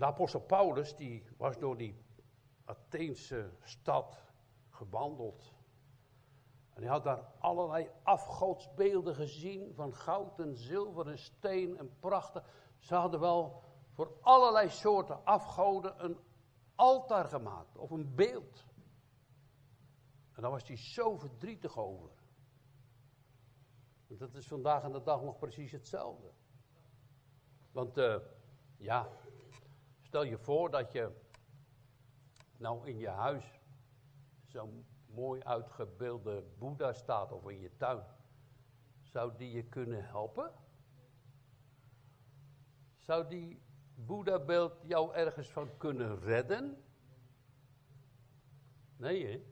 De 0.00 0.06
apostel 0.06 0.40
Paulus, 0.40 0.96
die 0.96 1.24
was 1.36 1.58
door 1.58 1.76
die 1.76 2.04
Atheense 2.64 3.50
stad 3.62 4.24
gewandeld. 4.68 5.54
En 6.72 6.82
hij 6.82 6.90
had 6.90 7.04
daar 7.04 7.24
allerlei 7.38 7.90
afgodsbeelden 8.02 9.14
gezien 9.14 9.74
van 9.74 9.94
goud 9.94 10.38
en 10.38 10.56
zilver 10.56 11.08
en 11.08 11.18
steen 11.18 11.78
en 11.78 11.98
prachten. 11.98 12.42
Ze 12.78 12.94
hadden 12.94 13.20
wel 13.20 13.62
voor 13.92 14.18
allerlei 14.20 14.68
soorten 14.68 15.24
afgoden 15.24 16.04
een 16.04 16.18
altaar 16.74 17.24
gemaakt 17.24 17.76
of 17.76 17.90
een 17.90 18.14
beeld. 18.14 18.66
En 20.32 20.42
daar 20.42 20.50
was 20.50 20.66
hij 20.66 20.76
zo 20.76 21.16
verdrietig 21.16 21.78
over. 21.78 22.10
Dat 24.06 24.34
is 24.34 24.48
vandaag 24.48 24.82
aan 24.82 24.92
de 24.92 25.02
dag 25.02 25.22
nog 25.22 25.38
precies 25.38 25.72
hetzelfde. 25.72 26.32
Want 27.72 27.98
uh, 27.98 28.16
ja, 28.76 29.08
stel 30.10 30.22
je 30.22 30.38
voor 30.38 30.70
dat 30.70 30.92
je 30.92 31.10
nou 32.56 32.88
in 32.88 32.98
je 32.98 33.08
huis 33.08 33.60
zo'n 34.46 34.86
mooi 35.06 35.42
uitgebeelde 35.42 36.44
Boeddha 36.58 36.92
staat 36.92 37.32
of 37.32 37.48
in 37.48 37.60
je 37.60 37.76
tuin. 37.76 38.04
Zou 39.02 39.36
die 39.36 39.50
je 39.50 39.62
kunnen 39.62 40.04
helpen? 40.04 40.52
Zou 42.96 43.28
die 43.28 43.62
Boeddha-beeld 43.94 44.72
jou 44.82 45.14
ergens 45.14 45.48
van 45.48 45.76
kunnen 45.76 46.20
redden? 46.20 46.84
Nee, 48.96 49.26
hè? 49.26 49.44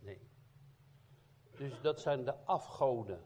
Nee. 0.00 0.30
Dus 1.56 1.80
dat 1.80 2.00
zijn 2.00 2.24
de 2.24 2.44
afgoden, 2.44 3.22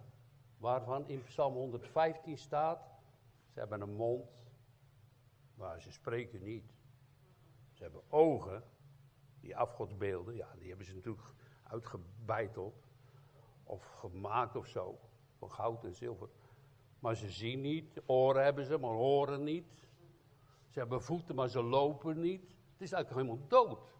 waarvan 0.58 1.08
in 1.08 1.22
Psalm 1.22 1.54
115 1.54 2.38
staat: 2.38 2.88
ze 3.52 3.58
hebben 3.58 3.80
een 3.80 3.94
mond, 3.94 4.39
maar 5.60 5.80
ze 5.80 5.92
spreken 5.92 6.42
niet. 6.42 6.64
Ze 7.72 7.82
hebben 7.82 8.02
ogen, 8.08 8.62
die 9.40 9.56
afgodsbeelden, 9.56 10.34
ja, 10.34 10.54
die 10.58 10.68
hebben 10.68 10.86
ze 10.86 10.94
natuurlijk 10.94 11.32
uitgebeiteld 11.62 12.74
of 13.64 13.84
gemaakt 13.84 14.56
of 14.56 14.66
zo, 14.66 14.98
van 15.38 15.50
goud 15.50 15.84
en 15.84 15.94
zilver. 15.94 16.28
Maar 16.98 17.16
ze 17.16 17.30
zien 17.30 17.60
niet, 17.60 18.00
oren 18.06 18.44
hebben 18.44 18.64
ze, 18.64 18.78
maar 18.78 18.90
horen 18.90 19.44
niet. 19.44 19.86
Ze 20.68 20.78
hebben 20.78 21.02
voeten, 21.02 21.34
maar 21.34 21.48
ze 21.48 21.62
lopen 21.62 22.20
niet. 22.20 22.42
Het 22.72 22.80
is 22.80 22.92
eigenlijk 22.92 23.26
helemaal 23.26 23.48
dood. 23.48 23.92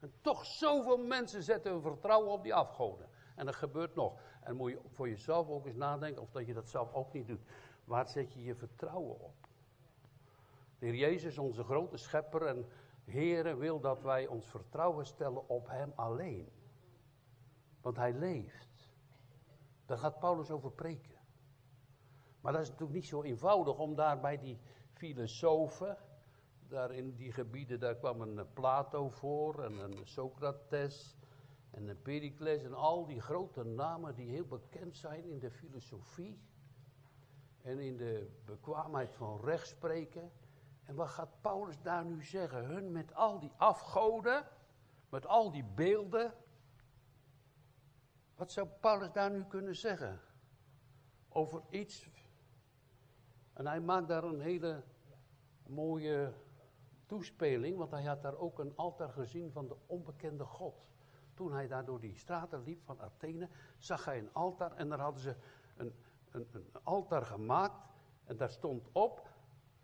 En 0.00 0.12
toch 0.20 0.46
zoveel 0.46 0.98
mensen 0.98 1.42
zetten 1.42 1.72
hun 1.72 1.82
vertrouwen 1.82 2.32
op 2.32 2.42
die 2.42 2.54
afgoden. 2.54 3.08
En 3.36 3.46
dat 3.46 3.54
gebeurt 3.54 3.94
nog. 3.94 4.20
En 4.40 4.56
moet 4.56 4.70
je 4.70 4.80
voor 4.88 5.08
jezelf 5.08 5.48
ook 5.48 5.66
eens 5.66 5.76
nadenken 5.76 6.22
of 6.22 6.30
dat 6.30 6.46
je 6.46 6.54
dat 6.54 6.68
zelf 6.68 6.92
ook 6.92 7.12
niet 7.12 7.26
doet. 7.26 7.42
Waar 7.84 8.08
zet 8.08 8.32
je 8.32 8.42
je 8.42 8.54
vertrouwen 8.54 9.20
op? 9.20 9.48
De 10.80 10.86
Heer 10.86 10.94
Jezus, 10.94 11.38
onze 11.38 11.64
grote 11.64 11.96
schepper 11.96 12.42
en 12.42 12.66
Heere, 13.04 13.56
wil 13.56 13.80
dat 13.80 14.02
wij 14.02 14.26
ons 14.26 14.46
vertrouwen 14.46 15.06
stellen 15.06 15.48
op 15.48 15.68
Hem 15.68 15.92
alleen. 15.94 16.48
Want 17.80 17.96
Hij 17.96 18.12
leeft. 18.12 18.90
Daar 19.86 19.98
gaat 19.98 20.18
Paulus 20.18 20.50
over 20.50 20.72
preken. 20.72 21.18
Maar 22.40 22.52
dat 22.52 22.62
is 22.62 22.68
natuurlijk 22.68 22.98
niet 22.98 23.06
zo 23.06 23.22
eenvoudig 23.22 23.78
om 23.78 23.94
daar 23.94 24.20
bij 24.20 24.38
die 24.38 24.58
filosofen 24.92 25.96
daar 26.68 26.92
in 26.92 27.14
die 27.14 27.32
gebieden, 27.32 27.80
daar 27.80 27.96
kwam 27.96 28.20
een 28.20 28.52
Plato 28.52 29.08
voor 29.08 29.64
en 29.64 29.78
een 29.78 30.06
Socrates 30.06 31.16
en 31.70 31.88
een 31.88 32.02
Pericles 32.02 32.62
en 32.62 32.74
al 32.74 33.06
die 33.06 33.20
grote 33.20 33.64
namen 33.64 34.14
die 34.14 34.30
heel 34.30 34.46
bekend 34.46 34.96
zijn 34.96 35.24
in 35.24 35.38
de 35.38 35.50
filosofie 35.50 36.40
en 37.62 37.78
in 37.78 37.96
de 37.96 38.30
bekwaamheid 38.44 39.14
van 39.14 39.40
rechtspreken. 39.44 40.32
En 40.90 40.96
wat 40.96 41.08
gaat 41.08 41.40
Paulus 41.40 41.82
daar 41.82 42.04
nu 42.04 42.24
zeggen? 42.24 42.64
Hun 42.64 42.92
met 42.92 43.14
al 43.14 43.38
die 43.38 43.52
afgoden, 43.56 44.44
met 45.08 45.26
al 45.26 45.50
die 45.50 45.64
beelden. 45.64 46.34
Wat 48.34 48.52
zou 48.52 48.68
Paulus 48.80 49.12
daar 49.12 49.30
nu 49.30 49.44
kunnen 49.44 49.76
zeggen? 49.76 50.20
Over 51.28 51.62
iets. 51.68 52.10
En 53.52 53.66
hij 53.66 53.80
maakt 53.80 54.08
daar 54.08 54.24
een 54.24 54.40
hele 54.40 54.82
mooie 55.66 56.32
toespeling, 57.06 57.76
want 57.76 57.90
hij 57.90 58.04
had 58.04 58.22
daar 58.22 58.36
ook 58.36 58.58
een 58.58 58.76
altaar 58.76 59.10
gezien 59.10 59.52
van 59.52 59.68
de 59.68 59.76
onbekende 59.86 60.44
God. 60.44 60.86
Toen 61.34 61.52
hij 61.52 61.66
daar 61.66 61.84
door 61.84 62.00
die 62.00 62.16
straten 62.16 62.62
liep 62.62 62.82
van 62.82 63.00
Athene, 63.00 63.48
zag 63.78 64.04
hij 64.04 64.18
een 64.18 64.32
altaar 64.32 64.72
en 64.72 64.88
daar 64.88 65.00
hadden 65.00 65.22
ze 65.22 65.36
een, 65.76 65.94
een, 66.30 66.48
een 66.52 66.70
altaar 66.82 67.22
gemaakt. 67.22 67.88
En 68.24 68.36
daar 68.36 68.50
stond 68.50 68.88
op 68.92 69.29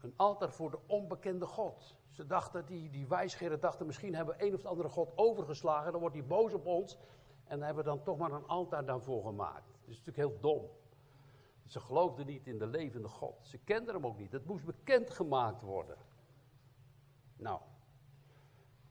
een 0.07 0.15
altaar 0.17 0.53
voor 0.53 0.71
de 0.71 0.79
onbekende 0.87 1.47
God. 1.47 1.95
Ze 2.11 2.27
dachten, 2.27 2.67
die, 2.67 2.91
die 2.91 3.07
wijsgeren 3.07 3.61
dachten, 3.61 3.87
misschien 3.87 4.15
hebben 4.15 4.37
we 4.37 4.47
een 4.47 4.55
of 4.55 4.65
andere 4.65 4.89
God 4.89 5.13
overgeslagen, 5.15 5.93
dan 5.93 6.01
wordt 6.01 6.17
hij 6.17 6.25
boos 6.25 6.53
op 6.53 6.67
ons. 6.67 6.99
En 7.45 7.63
hebben 7.63 7.85
we 7.85 7.91
dan 7.91 8.03
toch 8.03 8.19
maar 8.19 8.33
een 8.33 8.47
altaar 8.47 8.85
daarvoor 8.85 9.25
gemaakt. 9.25 9.67
Dat 9.67 9.95
is 9.95 10.03
natuurlijk 10.03 10.29
heel 10.29 10.41
dom. 10.41 10.71
Ze 11.67 11.81
geloofden 11.81 12.27
niet 12.27 12.47
in 12.47 12.59
de 12.59 12.67
levende 12.67 13.09
God. 13.09 13.35
Ze 13.41 13.59
kenden 13.59 13.95
hem 13.95 14.07
ook 14.07 14.19
niet. 14.19 14.33
Het 14.33 14.47
moest 14.47 14.65
bekendgemaakt 14.65 15.63
worden. 15.63 15.97
Nou, 17.37 17.61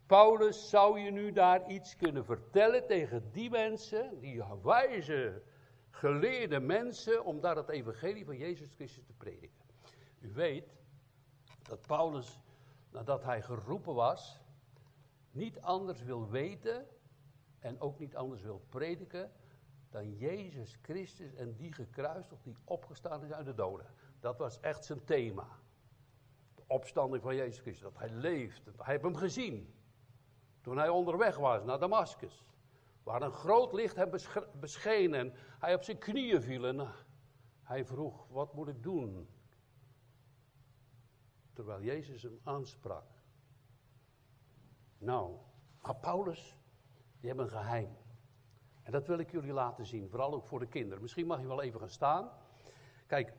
Paulus 0.06 0.70
zou 0.70 1.00
je 1.00 1.12
nu 1.12 1.32
daar 1.32 1.70
iets 1.70 1.96
kunnen 1.96 2.26
vertellen 2.26 2.88
tegen 2.88 3.32
die 3.32 3.50
mensen, 3.50 4.20
die 4.20 4.44
wijze, 4.64 5.42
geleerde 5.90 6.60
mensen, 6.60 7.26
om 7.26 7.42
daar 7.42 7.56
het 7.56 7.70
evangelie 7.70 8.26
van 8.26 8.38
Jezus 8.38 8.74
Christus 8.74 9.06
te 9.06 9.14
prediken. 9.14 9.64
U 10.20 10.32
weet 10.34 10.76
dat 11.68 11.88
Paulus, 11.88 12.40
nadat 12.90 13.24
hij 13.24 13.42
geroepen 13.42 13.94
was, 13.94 14.40
niet 15.32 15.62
anders 15.62 16.04
wil 16.04 16.30
weten 16.30 16.88
en 17.60 17.80
ook 17.80 18.00
niet 18.00 18.16
anders 18.16 18.42
wil 18.42 18.66
prediken 18.70 19.32
dan 19.90 20.18
Jezus 20.18 20.78
Christus 20.82 21.34
en 21.34 21.56
die 21.56 21.74
gekruisigd, 21.74 22.44
die 22.44 22.56
opgestaan 22.64 23.24
is 23.24 23.32
uit 23.32 23.46
de 23.46 23.54
doden. 23.54 23.86
Dat 24.20 24.38
was 24.38 24.60
echt 24.60 24.86
zijn 24.86 25.04
thema 25.04 25.48
opstanding 26.68 27.24
van 27.24 27.36
Jezus 27.36 27.60
Christus. 27.60 27.84
Dat 27.84 27.98
hij 27.98 28.10
leeft. 28.10 28.66
Hij 28.66 28.92
heeft 28.92 29.04
hem 29.04 29.16
gezien. 29.16 29.74
Toen 30.62 30.78
hij 30.78 30.90
onderweg 30.90 31.38
was 31.38 31.64
naar 31.64 31.80
Damascus. 31.80 32.46
Waar 33.04 33.22
een 33.22 33.32
groot 33.32 33.74
licht 33.74 33.96
hem 33.96 34.10
bescheen 34.60 35.14
en 35.14 35.34
hij 35.60 35.74
op 35.74 35.84
zijn 35.84 35.98
knieën 35.98 36.42
viel. 36.42 36.66
En 36.66 36.88
hij 37.62 37.86
vroeg, 37.86 38.28
wat 38.28 38.54
moet 38.54 38.68
ik 38.68 38.84
doen? 38.84 39.28
Terwijl 41.56 41.82
Jezus 41.82 42.24
hem 42.24 42.40
aansprak. 42.44 43.06
Nou, 44.98 45.38
Paulus, 46.02 46.58
die 47.20 47.28
hebben 47.28 47.46
een 47.46 47.52
geheim. 47.52 47.98
En 48.84 48.92
dat 48.92 49.08
wil 49.08 49.20
ik 49.20 49.32
jullie 49.32 49.54
laten 49.54 49.86
zien, 49.86 50.10
vooral 50.10 50.34
ook 50.34 50.46
voor 50.46 50.60
de 50.60 50.68
kinderen. 50.68 51.02
Misschien 51.02 51.26
mag 51.26 51.40
je 51.40 51.48
wel 51.48 51.62
even 51.62 51.80
gaan 51.80 51.90
staan. 51.90 52.32
Kijk, 53.08 53.34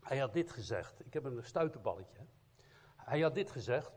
hij 0.00 0.18
had 0.18 0.32
dit 0.32 0.50
gezegd. 0.50 1.06
Ik 1.06 1.12
heb 1.12 1.24
een 1.24 1.44
stuiterballetje. 1.44 2.26
Hij 2.96 3.20
had 3.20 3.34
dit 3.34 3.50
gezegd. 3.50 3.92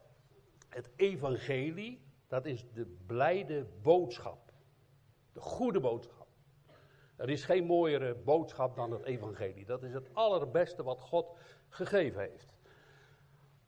Het 0.69 0.89
evangelie, 0.95 2.05
dat 2.27 2.45
is 2.45 2.65
de 2.73 2.85
blijde 3.05 3.65
boodschap. 3.81 4.53
De 5.33 5.41
goede 5.41 5.79
boodschap. 5.79 6.27
Er 7.15 7.29
is 7.29 7.45
geen 7.45 7.65
mooiere 7.65 8.15
boodschap 8.15 8.75
dan 8.75 8.91
het 8.91 9.03
evangelie. 9.03 9.65
Dat 9.65 9.83
is 9.83 9.93
het 9.93 10.13
allerbeste 10.13 10.83
wat 10.83 11.01
God 11.01 11.37
gegeven 11.69 12.21
heeft. 12.21 12.54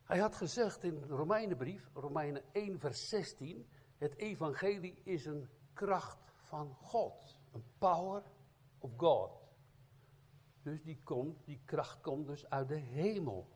Hij 0.08 0.18
had 0.18 0.34
gezegd 0.34 0.84
in 0.84 1.00
de 1.00 1.06
Romeinenbrief, 1.06 1.90
Romeinen 1.94 2.42
1 2.52 2.78
vers 2.78 3.08
16, 3.08 3.68
het 3.98 4.16
evangelie 4.16 5.00
is 5.04 5.26
een 5.26 5.48
kracht 5.72 6.32
van 6.36 6.74
God. 6.74 7.40
Een 7.52 7.64
power 7.78 8.22
of 8.78 8.90
God. 8.96 9.30
Dus 10.62 10.82
die, 10.82 11.00
komt, 11.04 11.44
die 11.44 11.60
kracht 11.64 12.00
komt 12.00 12.26
dus 12.26 12.50
uit 12.50 12.68
de 12.68 12.76
hemel 12.76 13.48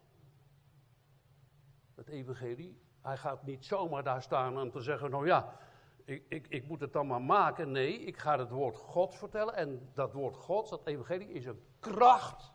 het 1.94 2.08
evangelie. 2.08 2.80
Hij 3.00 3.16
gaat 3.16 3.42
niet 3.42 3.64
zomaar 3.64 4.02
daar 4.02 4.22
staan 4.22 4.60
om 4.60 4.70
te 4.70 4.80
zeggen, 4.80 5.10
nou 5.10 5.26
ja, 5.26 5.56
ik, 6.04 6.24
ik, 6.28 6.46
ik 6.48 6.68
moet 6.68 6.80
het 6.80 6.92
dan 6.92 7.06
maar 7.06 7.22
maken. 7.22 7.70
Nee, 7.70 7.98
ik 7.98 8.18
ga 8.18 8.38
het 8.38 8.50
woord 8.50 8.76
Gods 8.76 9.16
vertellen. 9.16 9.54
En 9.54 9.90
dat 9.94 10.12
woord 10.12 10.36
Gods, 10.36 10.70
dat 10.70 10.86
evangelie, 10.86 11.28
is 11.28 11.46
een 11.46 11.62
kracht 11.80 12.52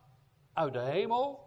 uit 0.54 0.74
de 0.74 0.82
hemel. 0.82 1.47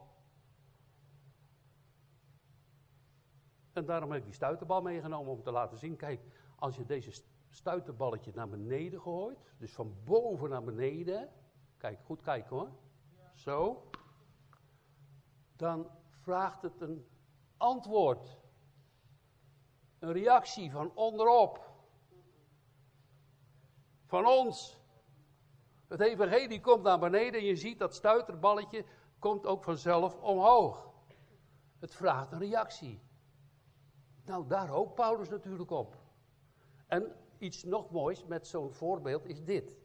En 3.73 3.85
daarom 3.85 4.11
heb 4.11 4.19
ik 4.19 4.25
die 4.25 4.35
stuiterbal 4.35 4.83
meegenomen 4.83 5.33
om 5.33 5.43
te 5.43 5.51
laten 5.51 5.79
zien, 5.79 5.97
kijk, 5.97 6.21
als 6.57 6.77
je 6.77 6.85
deze 6.85 7.23
stuiterballetje 7.51 8.33
naar 8.35 8.49
beneden 8.49 9.01
gooit, 9.01 9.39
dus 9.59 9.73
van 9.73 9.95
boven 10.05 10.49
naar 10.49 10.65
beneden, 10.65 11.29
kijk, 11.77 12.01
goed 12.05 12.23
kijken 12.23 12.57
hoor, 12.57 12.71
zo, 13.35 13.91
dan 15.57 15.91
vraagt 16.21 16.63
het 16.63 16.81
een 16.81 17.07
antwoord. 17.57 18.39
Een 19.99 20.13
reactie 20.13 20.71
van 20.71 20.93
onderop. 20.95 21.71
Van 24.07 24.27
ons. 24.27 24.79
Het 25.89 26.01
evangelie 26.01 26.61
komt 26.61 26.83
naar 26.83 26.99
beneden 26.99 27.41
en 27.41 27.47
je 27.47 27.57
ziet 27.57 27.79
dat 27.79 27.95
stuiterballetje 27.95 28.85
komt 29.19 29.47
ook 29.47 29.65
vanzelf 29.65 30.17
omhoog. 30.17 30.91
Het 31.79 31.95
vraagt 31.95 32.33
een 32.33 32.39
reactie. 32.39 33.01
Nou, 34.25 34.47
daar 34.47 34.69
hoopt 34.69 34.95
Paulus 34.95 35.29
natuurlijk 35.29 35.71
op. 35.71 35.97
En 36.87 37.13
iets 37.39 37.65
nog 37.65 37.91
moois 37.91 38.25
met 38.25 38.47
zo'n 38.47 38.73
voorbeeld 38.73 39.27
is 39.27 39.45
dit. 39.45 39.77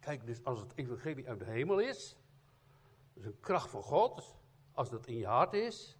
Kijk, 0.00 0.26
dus 0.26 0.44
als 0.44 0.60
het 0.60 0.72
evangelie 0.74 1.28
uit 1.28 1.38
de 1.38 1.44
hemel 1.44 1.78
is, 1.78 2.16
dus 3.12 3.24
een 3.24 3.40
kracht 3.40 3.70
van 3.70 3.82
God, 3.82 4.34
als 4.72 4.90
dat 4.90 5.06
in 5.06 5.16
je 5.16 5.26
hart 5.26 5.52
is, 5.52 5.98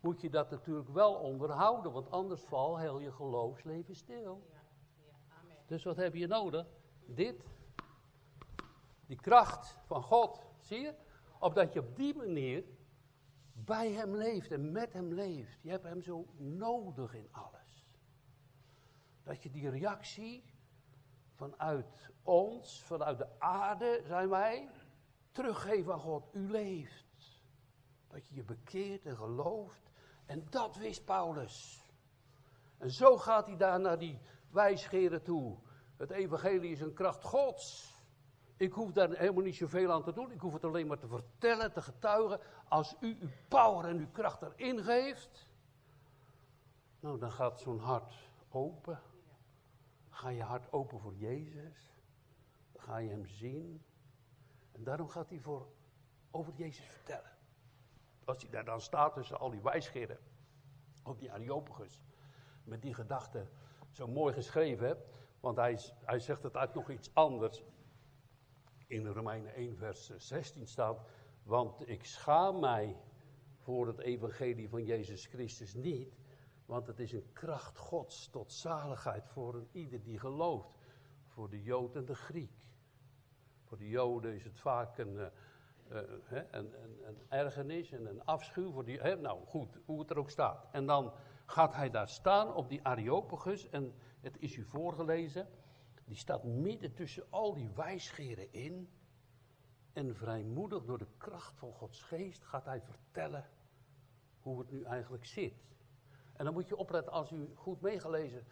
moet 0.00 0.20
je 0.20 0.30
dat 0.30 0.50
natuurlijk 0.50 0.88
wel 0.88 1.14
onderhouden, 1.14 1.92
want 1.92 2.10
anders 2.10 2.40
valt 2.40 2.78
heel 2.78 2.98
je 2.98 3.12
geloofsleven 3.12 3.96
stil. 3.96 4.46
Ja, 4.50 4.62
ja, 5.06 5.12
amen. 5.42 5.56
Dus 5.66 5.84
wat 5.84 5.96
heb 5.96 6.14
je 6.14 6.26
nodig? 6.26 6.66
Dit, 7.06 7.44
die 9.06 9.20
kracht 9.20 9.78
van 9.84 10.02
God, 10.02 10.44
zie 10.60 10.80
je? 10.80 10.94
Opdat 11.38 11.72
je 11.72 11.80
op 11.80 11.96
die 11.96 12.14
manier 12.14 12.64
bij 13.54 13.92
hem 13.92 14.16
leeft 14.16 14.50
en 14.50 14.72
met 14.72 14.92
hem 14.92 15.12
leeft. 15.12 15.62
Je 15.62 15.70
hebt 15.70 15.84
hem 15.84 16.02
zo 16.02 16.26
nodig 16.36 17.14
in 17.14 17.28
alles. 17.30 17.86
Dat 19.22 19.42
je 19.42 19.50
die 19.50 19.70
reactie 19.70 20.44
vanuit 21.34 22.10
ons, 22.22 22.82
vanuit 22.82 23.18
de 23.18 23.40
aarde 23.40 24.02
zijn 24.06 24.28
wij, 24.28 24.70
teruggeven 25.32 25.92
aan 25.92 26.00
God. 26.00 26.34
U 26.34 26.50
leeft. 26.50 27.42
Dat 28.08 28.26
je 28.26 28.34
je 28.34 28.44
bekeert 28.44 29.06
en 29.06 29.16
gelooft. 29.16 29.90
En 30.26 30.46
dat 30.50 30.76
wist 30.76 31.04
Paulus. 31.04 31.84
En 32.78 32.90
zo 32.90 33.16
gaat 33.16 33.46
hij 33.46 33.56
daar 33.56 33.80
naar 33.80 33.98
die 33.98 34.18
wijsgeren 34.50 35.22
toe. 35.22 35.58
Het 35.96 36.10
evangelie 36.10 36.70
is 36.70 36.80
een 36.80 36.94
kracht 36.94 37.22
Gods. 37.22 37.93
Ik 38.56 38.72
hoef 38.72 38.92
daar 38.92 39.10
helemaal 39.10 39.42
niet 39.42 39.56
zoveel 39.56 39.92
aan 39.92 40.02
te 40.02 40.12
doen. 40.12 40.30
Ik 40.32 40.40
hoef 40.40 40.52
het 40.52 40.64
alleen 40.64 40.86
maar 40.86 40.98
te 40.98 41.06
vertellen, 41.06 41.72
te 41.72 41.82
getuigen. 41.82 42.40
Als 42.68 42.96
u 43.00 43.16
uw 43.20 43.28
power 43.48 43.84
en 43.84 43.98
uw 43.98 44.10
kracht 44.12 44.42
erin 44.42 44.82
geeft, 44.82 45.48
nou 47.00 47.18
dan 47.18 47.32
gaat 47.32 47.60
zo'n 47.60 47.78
hart 47.78 48.14
open. 48.48 49.00
Ga 50.08 50.28
je 50.28 50.42
hart 50.42 50.72
open 50.72 51.00
voor 51.00 51.14
Jezus. 51.14 51.92
Dan 52.72 52.82
ga 52.82 52.96
je 52.96 53.08
hem 53.08 53.26
zien. 53.26 53.84
En 54.72 54.84
daarom 54.84 55.08
gaat 55.08 55.28
hij 55.28 55.40
voor, 55.40 55.66
over 56.30 56.52
Jezus 56.56 56.84
vertellen. 56.84 57.30
Als 58.24 58.42
hij 58.42 58.50
daar 58.50 58.64
dan 58.64 58.80
staat 58.80 59.14
tussen 59.14 59.38
al 59.38 59.50
die 59.50 59.62
wijsgeren, 59.62 60.18
op 61.02 61.18
die 61.18 61.32
Areopagus, 61.32 62.00
met 62.64 62.82
die 62.82 62.94
gedachten 62.94 63.48
zo 63.90 64.06
mooi 64.06 64.34
geschreven. 64.34 64.98
Want 65.40 65.56
hij, 65.56 65.78
hij 66.04 66.18
zegt 66.18 66.42
het 66.42 66.56
uit 66.56 66.74
nog 66.74 66.90
iets 66.90 67.14
anders. 67.14 67.64
In 68.86 69.06
Romeinen 69.06 69.54
1, 69.54 69.76
vers 69.76 70.10
16 70.16 70.66
staat. 70.66 71.00
Want 71.42 71.88
ik 71.88 72.04
schaam 72.04 72.60
mij 72.60 72.96
voor 73.58 73.86
het 73.86 73.98
evangelie 73.98 74.68
van 74.68 74.84
Jezus 74.84 75.26
Christus 75.26 75.74
niet. 75.74 76.14
Want 76.66 76.86
het 76.86 76.98
is 76.98 77.12
een 77.12 77.32
kracht 77.32 77.78
Gods 77.78 78.28
tot 78.30 78.52
zaligheid 78.52 79.28
voor 79.28 79.54
een 79.54 79.68
ieder 79.72 80.02
die 80.02 80.18
gelooft. 80.18 80.78
Voor 81.26 81.50
de 81.50 81.62
Jood 81.62 81.96
en 81.96 82.04
de 82.04 82.14
Griek. 82.14 82.52
Voor 83.64 83.78
de 83.78 83.88
Joden 83.88 84.34
is 84.34 84.44
het 84.44 84.58
vaak 84.58 84.98
een, 84.98 85.14
uh, 85.14 85.26
een, 85.90 86.46
een, 86.50 86.74
een, 87.06 87.18
ergernis 87.28 87.92
en 87.92 88.06
een 88.06 88.24
afschuw. 88.24 88.72
Voor 88.72 88.84
die, 88.84 89.00
nou 89.16 89.44
goed, 89.46 89.78
hoe 89.84 90.00
het 90.00 90.10
er 90.10 90.18
ook 90.18 90.30
staat. 90.30 90.66
En 90.72 90.86
dan 90.86 91.12
gaat 91.46 91.74
hij 91.74 91.90
daar 91.90 92.08
staan 92.08 92.54
op 92.54 92.68
die 92.68 92.84
Areopagus. 92.86 93.68
En 93.68 93.94
het 94.20 94.36
is 94.38 94.56
u 94.56 94.64
voorgelezen. 94.64 95.48
Die 96.04 96.16
staat 96.16 96.44
midden 96.44 96.94
tussen 96.94 97.24
al 97.30 97.54
die 97.54 97.70
wijsgeren 97.74 98.52
in. 98.52 98.88
En 99.92 100.16
vrijmoedig 100.16 100.84
door 100.84 100.98
de 100.98 101.08
kracht 101.16 101.58
van 101.58 101.72
Gods 101.72 102.02
geest 102.02 102.44
gaat 102.44 102.64
hij 102.64 102.80
vertellen 102.80 103.48
hoe 104.40 104.58
het 104.58 104.70
nu 104.70 104.82
eigenlijk 104.82 105.26
zit. 105.26 105.64
En 106.32 106.44
dan 106.44 106.54
moet 106.54 106.68
je 106.68 106.76
opletten, 106.76 107.12
als 107.12 107.30
u 107.30 107.50
goed 107.54 107.80
meegelezen 107.80 108.44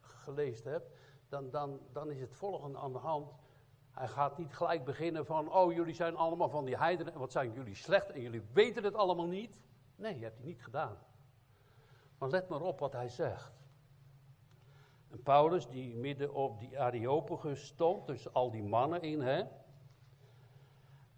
gelezen 0.00 0.70
hebt, 0.70 0.90
dan, 1.28 1.50
dan, 1.50 1.80
dan 1.92 2.10
is 2.10 2.20
het 2.20 2.34
volgende 2.34 2.78
aan 2.78 2.92
de 2.92 2.98
hand. 2.98 3.32
Hij 3.90 4.08
gaat 4.08 4.38
niet 4.38 4.54
gelijk 4.54 4.84
beginnen 4.84 5.26
van, 5.26 5.52
oh 5.52 5.72
jullie 5.72 5.94
zijn 5.94 6.16
allemaal 6.16 6.48
van 6.48 6.64
die 6.64 6.76
heidenen, 6.76 7.18
wat 7.18 7.32
zijn 7.32 7.52
jullie 7.52 7.74
slecht 7.74 8.10
en 8.10 8.20
jullie 8.20 8.42
weten 8.52 8.84
het 8.84 8.94
allemaal 8.94 9.26
niet. 9.26 9.58
Nee, 9.96 10.18
je 10.18 10.24
hebt 10.24 10.36
het 10.36 10.46
niet 10.46 10.62
gedaan. 10.62 10.98
Maar 12.18 12.28
let 12.28 12.48
maar 12.48 12.60
op 12.60 12.78
wat 12.78 12.92
hij 12.92 13.08
zegt. 13.08 13.59
En 15.10 15.22
Paulus, 15.22 15.68
die 15.68 15.96
midden 15.96 16.34
op 16.34 16.58
die 16.60 16.80
Areopagus 16.80 17.66
stond, 17.66 18.06
tussen 18.06 18.32
al 18.32 18.50
die 18.50 18.62
mannen 18.62 19.02
in, 19.02 19.20
hè. 19.20 19.42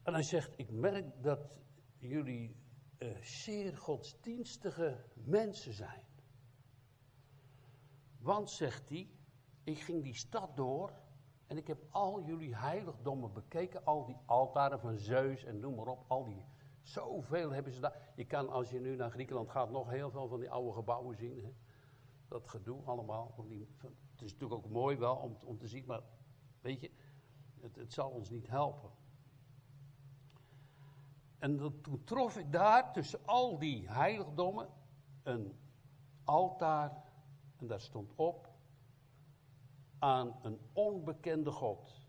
En 0.03 0.13
hij 0.13 0.23
zegt, 0.23 0.59
ik 0.59 0.71
merk 0.71 1.23
dat 1.23 1.59
jullie 1.99 2.57
uh, 2.99 3.17
zeer 3.21 3.77
godsdienstige 3.77 5.05
mensen 5.15 5.73
zijn. 5.73 6.05
Want, 8.19 8.51
zegt 8.51 8.89
hij, 8.89 9.11
ik 9.65 9.79
ging 9.79 10.03
die 10.03 10.15
stad 10.15 10.57
door 10.57 10.93
en 11.47 11.57
ik 11.57 11.67
heb 11.67 11.83
al 11.91 12.23
jullie 12.23 12.57
heiligdommen 12.57 13.33
bekeken, 13.33 13.85
al 13.85 14.05
die 14.05 14.17
altaren 14.27 14.81
van 14.81 14.99
Zeus 14.99 15.45
en 15.45 15.61
noem 15.61 15.75
maar 15.75 15.87
op, 15.87 16.05
al 16.09 16.25
die, 16.25 16.45
zoveel 16.83 17.51
hebben 17.51 17.73
ze 17.73 17.81
daar. 17.81 18.13
Je 18.15 18.25
kan 18.25 18.49
als 18.49 18.71
je 18.71 18.81
nu 18.81 18.97
naar 18.97 19.11
Griekenland 19.11 19.51
gaat 19.51 19.71
nog 19.71 19.91
heel 19.91 20.11
veel 20.11 20.29
van 20.29 20.41
die 20.41 20.51
oude 20.51 20.73
gebouwen 20.73 21.17
zien. 21.17 21.45
Hè? 21.45 21.53
Dat 22.33 22.49
gedoe 22.49 22.83
allemaal. 22.85 23.35
Het 23.81 24.23
is 24.23 24.33
natuurlijk 24.33 24.65
ook 24.65 24.71
mooi 24.71 24.97
wel 24.97 25.17
om, 25.17 25.37
om 25.45 25.59
te 25.59 25.69
zien, 25.69 25.85
maar 25.87 26.01
weet 26.61 26.81
je, 26.81 26.91
het, 27.61 27.77
het 27.77 27.93
zal 27.93 28.11
ons 28.11 28.31
niet 28.31 28.47
helpen. 28.47 28.91
En 31.39 31.57
toen 31.83 32.05
trof 32.05 32.37
ik 32.37 32.53
daar 32.53 32.93
tussen 32.93 33.27
al 33.27 33.59
die 33.59 33.89
heiligdommen 33.89 34.69
een 35.23 35.57
altaar 36.25 37.03
en 37.57 37.67
daar 37.67 37.81
stond 37.81 38.13
op 38.15 38.51
aan 39.99 40.39
een 40.43 40.59
onbekende 40.73 41.51
God. 41.51 42.07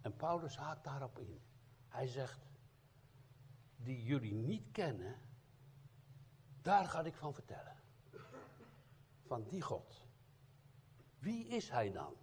En 0.00 0.16
Paulus 0.16 0.56
haakt 0.56 0.84
daarop 0.84 1.18
in. 1.18 1.40
Hij 1.88 2.06
zegt, 2.06 2.40
die 3.76 4.02
jullie 4.02 4.34
niet 4.34 4.70
kennen, 4.72 5.18
daar 6.62 6.84
ga 6.84 7.04
ik 7.04 7.14
van 7.14 7.34
vertellen. 7.34 7.83
Van 9.26 9.44
die 9.48 9.62
God. 9.62 10.06
Wie 11.18 11.46
is 11.46 11.70
hij 11.70 11.90
dan? 11.90 12.14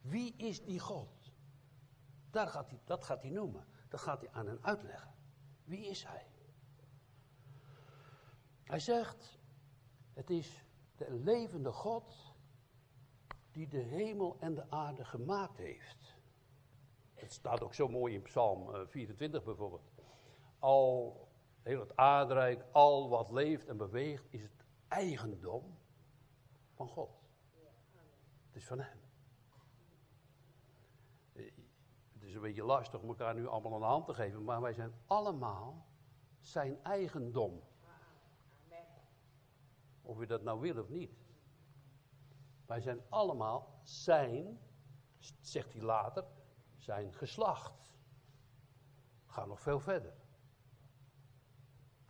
Wie 0.00 0.34
is 0.36 0.64
die 0.64 0.80
God? 0.80 1.32
Daar 2.30 2.48
gaat 2.48 2.70
hij, 2.70 2.80
dat 2.84 3.04
gaat 3.04 3.22
hij 3.22 3.30
noemen. 3.30 3.66
Dat 3.88 4.00
gaat 4.00 4.20
hij 4.20 4.30
aan 4.30 4.46
hen 4.46 4.64
uitleggen. 4.64 5.14
Wie 5.64 5.86
is 5.86 6.04
hij? 6.04 6.26
Hij 8.64 8.78
zegt, 8.78 9.40
het 10.12 10.30
is 10.30 10.64
de 10.96 11.12
levende 11.12 11.72
God 11.72 12.34
die 13.50 13.68
de 13.68 13.82
hemel 13.82 14.36
en 14.40 14.54
de 14.54 14.70
aarde 14.70 15.04
gemaakt 15.04 15.56
heeft. 15.56 16.16
Het 17.14 17.32
staat 17.32 17.62
ook 17.62 17.74
zo 17.74 17.88
mooi 17.88 18.14
in 18.14 18.22
Psalm 18.22 18.86
24 18.88 19.40
eh, 19.40 19.46
bijvoorbeeld. 19.46 19.92
Al 20.58 21.18
heel 21.62 21.80
het 21.80 21.96
aardrijk, 21.96 22.64
al 22.72 23.08
wat 23.08 23.30
leeft 23.30 23.68
en 23.68 23.76
beweegt, 23.76 24.26
is 24.30 24.42
het 24.42 24.64
eigendom 24.88 25.78
van 26.74 26.88
God. 26.88 27.22
Het 28.46 28.56
is 28.56 28.66
van 28.66 28.80
Hem. 28.80 29.02
Het 32.12 32.22
is 32.22 32.34
een 32.34 32.40
beetje 32.40 32.64
lastig 32.64 33.02
om 33.02 33.08
elkaar 33.08 33.34
nu 33.34 33.46
allemaal 33.46 33.74
een 33.74 33.88
hand 33.88 34.06
te 34.06 34.14
geven, 34.14 34.44
maar 34.44 34.60
wij 34.60 34.72
zijn 34.72 34.92
allemaal 35.06 35.86
zijn 36.40 36.82
eigendom. 36.82 37.62
Of 40.02 40.20
je 40.20 40.26
dat 40.26 40.42
nou 40.42 40.60
wil 40.60 40.78
of 40.78 40.88
niet. 40.88 41.12
Wij 42.66 42.80
zijn 42.80 43.00
allemaal 43.08 43.80
zijn, 43.82 44.60
zegt 45.40 45.72
hij 45.72 45.82
later, 45.82 46.24
zijn 46.76 47.12
geslacht. 47.12 47.92
Ga 49.26 49.44
nog 49.44 49.60
veel 49.60 49.80
verder. 49.80 50.14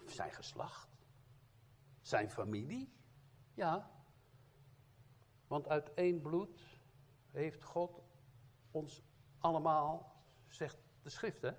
Zijn 0.06 0.30
geslacht. 0.30 0.88
Zijn 2.00 2.30
familie. 2.30 2.92
Ja. 3.54 3.93
Want 5.46 5.68
uit 5.68 5.94
één 5.94 6.20
bloed 6.20 6.80
heeft 7.30 7.62
God 7.62 8.02
ons 8.70 9.02
allemaal, 9.38 10.22
zegt 10.48 10.78
de 11.02 11.10
schrift 11.10 11.42
hè, 11.42 11.52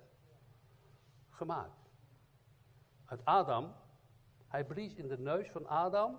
gemaakt. 1.28 1.90
Uit 3.04 3.24
Adam 3.24 3.74
hij 4.46 4.64
blies 4.64 4.94
in 4.94 5.08
de 5.08 5.18
neus 5.18 5.50
van 5.50 5.66
Adam. 5.66 6.18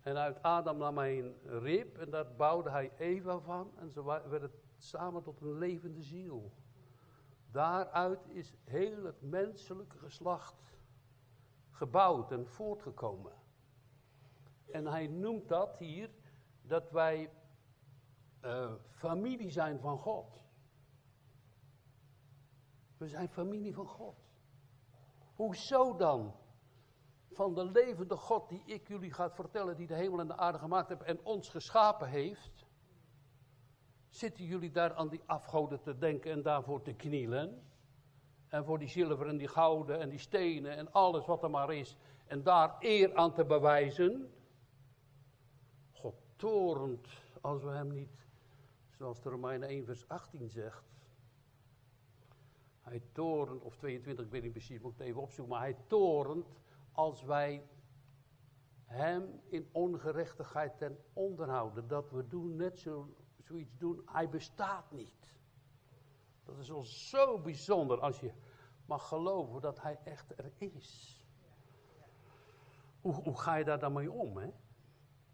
En 0.00 0.16
uit 0.16 0.42
Adam 0.42 0.76
nam 0.76 0.98
hij 0.98 1.18
een 1.18 1.60
rib 1.60 1.98
en 1.98 2.10
daar 2.10 2.34
bouwde 2.34 2.70
hij 2.70 2.92
Eva 2.96 3.38
van. 3.38 3.72
En 3.78 3.90
ze 3.90 4.04
werden 4.04 4.52
samen 4.78 5.22
tot 5.22 5.40
een 5.40 5.58
levende 5.58 6.02
ziel. 6.02 6.52
Daaruit 7.50 8.28
is 8.28 8.54
heel 8.64 9.04
het 9.04 9.22
menselijke 9.22 9.98
geslacht 9.98 10.54
gebouwd 11.70 12.32
en 12.32 12.46
voortgekomen. 12.46 13.32
En 14.70 14.86
hij 14.86 15.06
noemt 15.06 15.48
dat 15.48 15.78
hier 15.78 16.10
dat 16.66 16.90
wij 16.90 17.30
uh, 18.44 18.72
familie 18.90 19.50
zijn 19.50 19.80
van 19.80 19.98
God. 19.98 20.42
We 22.96 23.08
zijn 23.08 23.28
familie 23.28 23.74
van 23.74 23.86
God. 23.86 24.16
Hoezo 25.34 25.96
dan? 25.96 26.34
van 27.34 27.54
de 27.54 27.64
levende 27.64 28.16
God 28.16 28.48
die 28.48 28.62
ik 28.64 28.88
jullie 28.88 29.12
ga 29.12 29.30
vertellen, 29.30 29.76
die 29.76 29.86
de 29.86 29.94
hemel 29.94 30.20
en 30.20 30.26
de 30.26 30.36
aarde 30.36 30.58
gemaakt 30.58 30.88
heeft 30.88 31.02
en 31.02 31.24
ons 31.24 31.48
geschapen 31.48 32.08
heeft, 32.08 32.64
zitten 34.08 34.44
jullie 34.44 34.70
daar 34.70 34.94
aan 34.94 35.08
die 35.08 35.22
afgoden 35.26 35.80
te 35.80 35.98
denken 35.98 36.30
en 36.30 36.42
daarvoor 36.42 36.82
te 36.82 36.94
knielen? 36.94 37.62
En 38.48 38.64
voor 38.64 38.78
die 38.78 38.88
zilver 38.88 39.28
en 39.28 39.36
die 39.36 39.48
gouden 39.48 40.00
en 40.00 40.08
die 40.08 40.18
stenen 40.18 40.76
en 40.76 40.92
alles 40.92 41.26
wat 41.26 41.42
er 41.42 41.50
maar 41.50 41.74
is, 41.74 41.96
en 42.26 42.42
daar 42.42 42.76
eer 42.78 43.14
aan 43.14 43.34
te 43.34 43.44
bewijzen? 43.44 44.32
God 46.34 46.38
torent 46.38 47.08
als 47.40 47.62
we 47.62 47.70
hem 47.70 47.92
niet, 47.92 48.26
zoals 48.90 49.20
de 49.20 49.28
Romeinen 49.28 49.68
1 49.68 49.84
vers 49.84 50.08
18 50.08 50.50
zegt, 50.50 50.84
hij 52.80 53.02
torent, 53.12 53.62
of 53.62 53.76
22, 53.76 54.24
ik 54.24 54.30
weet 54.30 54.42
niet 54.42 54.52
precies, 54.52 54.80
moet 54.80 54.92
ik 54.92 54.98
het 54.98 55.06
even 55.06 55.20
opzoeken, 55.20 55.54
maar 55.54 55.62
hij 55.62 55.76
torent 55.86 56.46
als 56.92 57.22
wij 57.22 57.68
hem 58.84 59.40
in 59.48 59.68
ongerechtigheid 59.72 60.78
ten 60.78 60.98
onderhouden. 61.12 61.88
Dat 61.88 62.10
we 62.10 62.28
doen 62.28 62.56
net 62.56 62.78
zo, 62.78 63.14
zoiets 63.42 63.76
doen, 63.78 64.02
hij 64.06 64.28
bestaat 64.28 64.90
niet. 64.92 65.34
Dat 66.44 66.58
is 66.58 66.68
wel 66.68 66.84
zo 66.84 67.38
bijzonder 67.38 68.00
als 68.00 68.20
je 68.20 68.32
mag 68.86 69.08
geloven 69.08 69.60
dat 69.60 69.82
hij 69.82 69.98
echt 70.04 70.38
er 70.38 70.52
is. 70.58 71.18
Hoe, 73.00 73.14
hoe 73.14 73.38
ga 73.38 73.54
je 73.54 73.64
daar 73.64 73.78
dan 73.78 73.92
mee 73.92 74.12
om, 74.12 74.36
hè? 74.36 74.50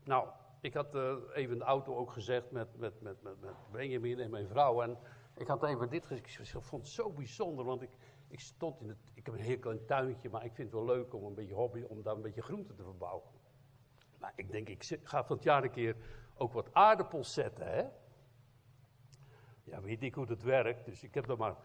Nou, 0.05 0.29
ik 0.61 0.75
had 0.75 0.95
uh, 0.95 1.15
even 1.35 1.59
de 1.59 1.65
auto 1.65 1.97
ook 1.97 2.13
gezegd 2.13 2.51
met, 2.51 2.77
met, 2.77 3.01
met, 3.01 3.23
met, 3.23 3.41
met 3.41 3.55
Benjamin 3.71 4.19
en 4.19 4.31
mijn 4.31 4.49
vrouw. 4.49 4.83
En 4.83 4.99
ik 5.37 5.47
had 5.47 5.65
even 5.65 5.91
dit 5.91 6.07
gezegd. 6.07 6.55
Ik 6.55 6.63
vond 6.63 6.83
het 6.83 6.93
zo 6.93 7.11
bijzonder, 7.11 7.65
want 7.65 7.83
ik, 7.83 7.91
ik 8.29 8.41
stond 8.41 8.81
in 8.81 8.89
het. 8.89 8.99
Ik 9.15 9.27
heb 9.27 9.35
een 9.35 9.41
heel 9.41 9.59
klein 9.59 9.87
tuintje, 9.87 10.31
maar 10.31 10.45
ik 10.45 10.55
vind 10.55 10.73
het 10.73 10.77
wel 10.77 10.97
leuk 10.97 11.15
om 11.15 11.25
een 11.25 11.35
beetje 11.35 11.55
hobby, 11.55 11.83
om 11.89 12.03
daar 12.03 12.15
een 12.15 12.23
beetje 12.23 12.43
groente 12.43 12.75
te 12.75 12.83
verbouwen. 12.83 13.31
Maar 14.19 14.33
ik 14.37 14.51
denk, 14.51 14.69
ik 14.69 15.01
ga 15.03 15.25
van 15.25 15.37
het 15.37 15.45
jaar 15.45 15.65
een 15.65 15.71
keer 15.71 15.97
ook 16.35 16.53
wat 16.53 16.75
aardappels 16.75 17.33
zetten, 17.33 17.67
hè? 17.67 17.85
Ja, 19.65 19.81
weet 19.81 20.03
ik 20.03 20.15
hoe 20.15 20.27
dat 20.27 20.43
werkt. 20.43 20.85
Dus 20.85 21.03
ik 21.03 21.15
heb 21.15 21.27
dan 21.27 21.39
maar 21.39 21.57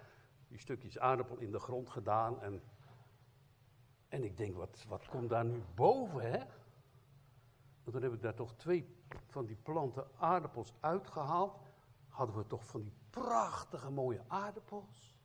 die 0.48 0.60
stukjes 0.60 1.00
aardappel 1.00 1.38
in 1.38 1.52
de 1.52 1.60
grond 1.60 1.90
gedaan. 1.90 2.42
En, 2.42 2.62
en 4.08 4.24
ik 4.24 4.38
denk, 4.38 4.56
wat, 4.56 4.86
wat 4.88 5.08
komt 5.08 5.30
daar 5.30 5.46
nu 5.46 5.64
boven, 5.76 6.32
hè? 6.32 6.40
En 7.86 7.92
toen 7.92 8.02
heb 8.02 8.14
ik 8.14 8.22
daar 8.22 8.34
toch 8.34 8.56
twee 8.56 8.96
van 9.28 9.46
die 9.46 9.56
planten 9.56 10.08
aardappels 10.18 10.74
uitgehaald. 10.80 11.60
Hadden 12.10 12.36
we 12.36 12.48
toch 12.48 12.66
van 12.66 12.82
die 12.82 12.94
prachtige 13.10 13.92
mooie 13.92 14.22
aardappels. 14.28 15.16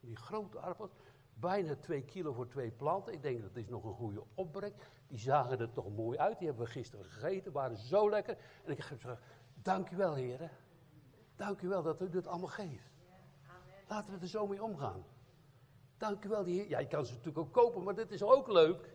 Die 0.00 0.16
grote 0.16 0.58
aardappels. 0.58 0.92
Bijna 1.34 1.76
twee 1.76 2.02
kilo 2.02 2.32
voor 2.32 2.48
twee 2.48 2.70
planten. 2.70 3.12
Ik 3.12 3.22
denk 3.22 3.42
dat 3.42 3.56
is 3.56 3.68
nog 3.68 3.84
een 3.84 3.94
goede 3.94 4.24
opbrek. 4.34 4.74
Die 5.06 5.18
zagen 5.18 5.58
er 5.58 5.72
toch 5.72 5.96
mooi 5.96 6.18
uit. 6.18 6.38
Die 6.38 6.46
hebben 6.46 6.64
we 6.64 6.70
gisteren 6.70 7.04
gegeten. 7.04 7.52
Waren 7.52 7.76
zo 7.76 8.10
lekker. 8.10 8.36
En 8.64 8.70
ik 8.72 8.76
heb 8.76 8.86
gezegd, 8.86 9.22
dank 9.54 9.90
u 9.90 9.96
wel 9.96 10.14
heren. 10.14 10.50
Dank 11.36 11.60
u 11.60 11.68
wel 11.68 11.82
dat 11.82 12.00
u 12.00 12.08
dit 12.08 12.26
allemaal 12.26 12.48
geeft. 12.48 12.92
Laten 13.88 14.14
we 14.14 14.20
er 14.20 14.28
zo 14.28 14.46
mee 14.46 14.62
omgaan. 14.62 15.04
Dank 15.96 16.24
u 16.24 16.28
wel, 16.28 16.44
die 16.44 16.60
heer. 16.60 16.68
Ja, 16.68 16.78
je 16.78 16.86
kan 16.86 17.06
ze 17.06 17.12
natuurlijk 17.12 17.38
ook 17.38 17.52
kopen, 17.52 17.82
maar 17.82 17.94
dit 17.94 18.10
is 18.10 18.22
ook 18.22 18.48
leuk. 18.48 18.93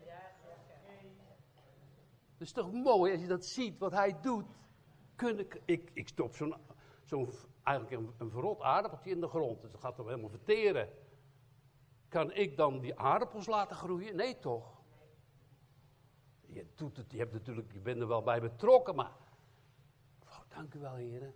Het 2.40 2.48
is 2.48 2.54
toch 2.54 2.72
mooi 2.72 3.12
als 3.12 3.22
je 3.22 3.28
dat 3.28 3.46
ziet, 3.46 3.78
wat 3.78 3.92
hij 3.92 4.20
doet. 4.22 4.46
Kun 5.16 5.40
ik, 5.66 5.92
ik, 5.94 6.08
stop 6.08 6.36
zo'n, 6.36 6.56
zo'n 7.04 7.30
eigenlijk 7.64 8.02
een, 8.02 8.14
een 8.18 8.32
verrot 8.32 8.62
aardappeltje 8.62 9.10
in 9.10 9.20
de 9.20 9.28
grond. 9.28 9.62
Dus 9.62 9.72
dat 9.72 9.82
gaat 9.82 9.96
toch 9.96 10.06
helemaal 10.06 10.30
verteren. 10.30 10.90
Kan 12.08 12.32
ik 12.34 12.58
dan 12.58 12.80
die 12.80 13.00
aardappels 13.00 13.48
laten 13.48 13.76
groeien? 13.76 14.16
Nee, 14.16 14.40
toch? 14.40 14.82
Je, 16.46 16.66
doet 16.76 16.98
het, 16.98 17.12
je, 17.12 17.18
hebt 17.18 17.34
natuurlijk, 17.34 17.72
je 17.72 17.80
bent 17.80 18.02
er 18.02 18.08
wel 18.08 18.24
bij 18.24 18.42
betrokken, 18.42 18.96
maar. 18.96 19.12
Dank 20.48 20.74
u 20.74 20.80
wel, 20.80 20.96
heren. 20.96 21.34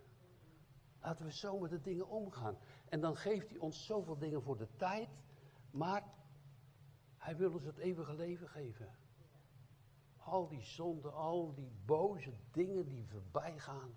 Laten 1.00 1.24
we 1.24 1.32
zo 1.32 1.58
met 1.58 1.70
de 1.70 1.80
dingen 1.80 2.08
omgaan. 2.08 2.58
En 2.88 3.00
dan 3.00 3.16
geeft 3.16 3.50
hij 3.50 3.58
ons 3.58 3.86
zoveel 3.86 4.18
dingen 4.18 4.42
voor 4.42 4.56
de 4.56 4.68
tijd, 4.76 5.08
maar 5.70 6.04
hij 7.18 7.36
wil 7.36 7.52
ons 7.52 7.64
het 7.64 7.78
eeuwige 7.78 8.14
leven 8.14 8.48
geven. 8.48 9.02
Al 10.24 10.48
die 10.48 10.62
zonden, 10.62 11.14
al 11.14 11.54
die 11.54 11.72
boze 11.84 12.32
dingen 12.50 12.88
die 12.88 13.06
voorbij 13.06 13.58
gaan, 13.58 13.94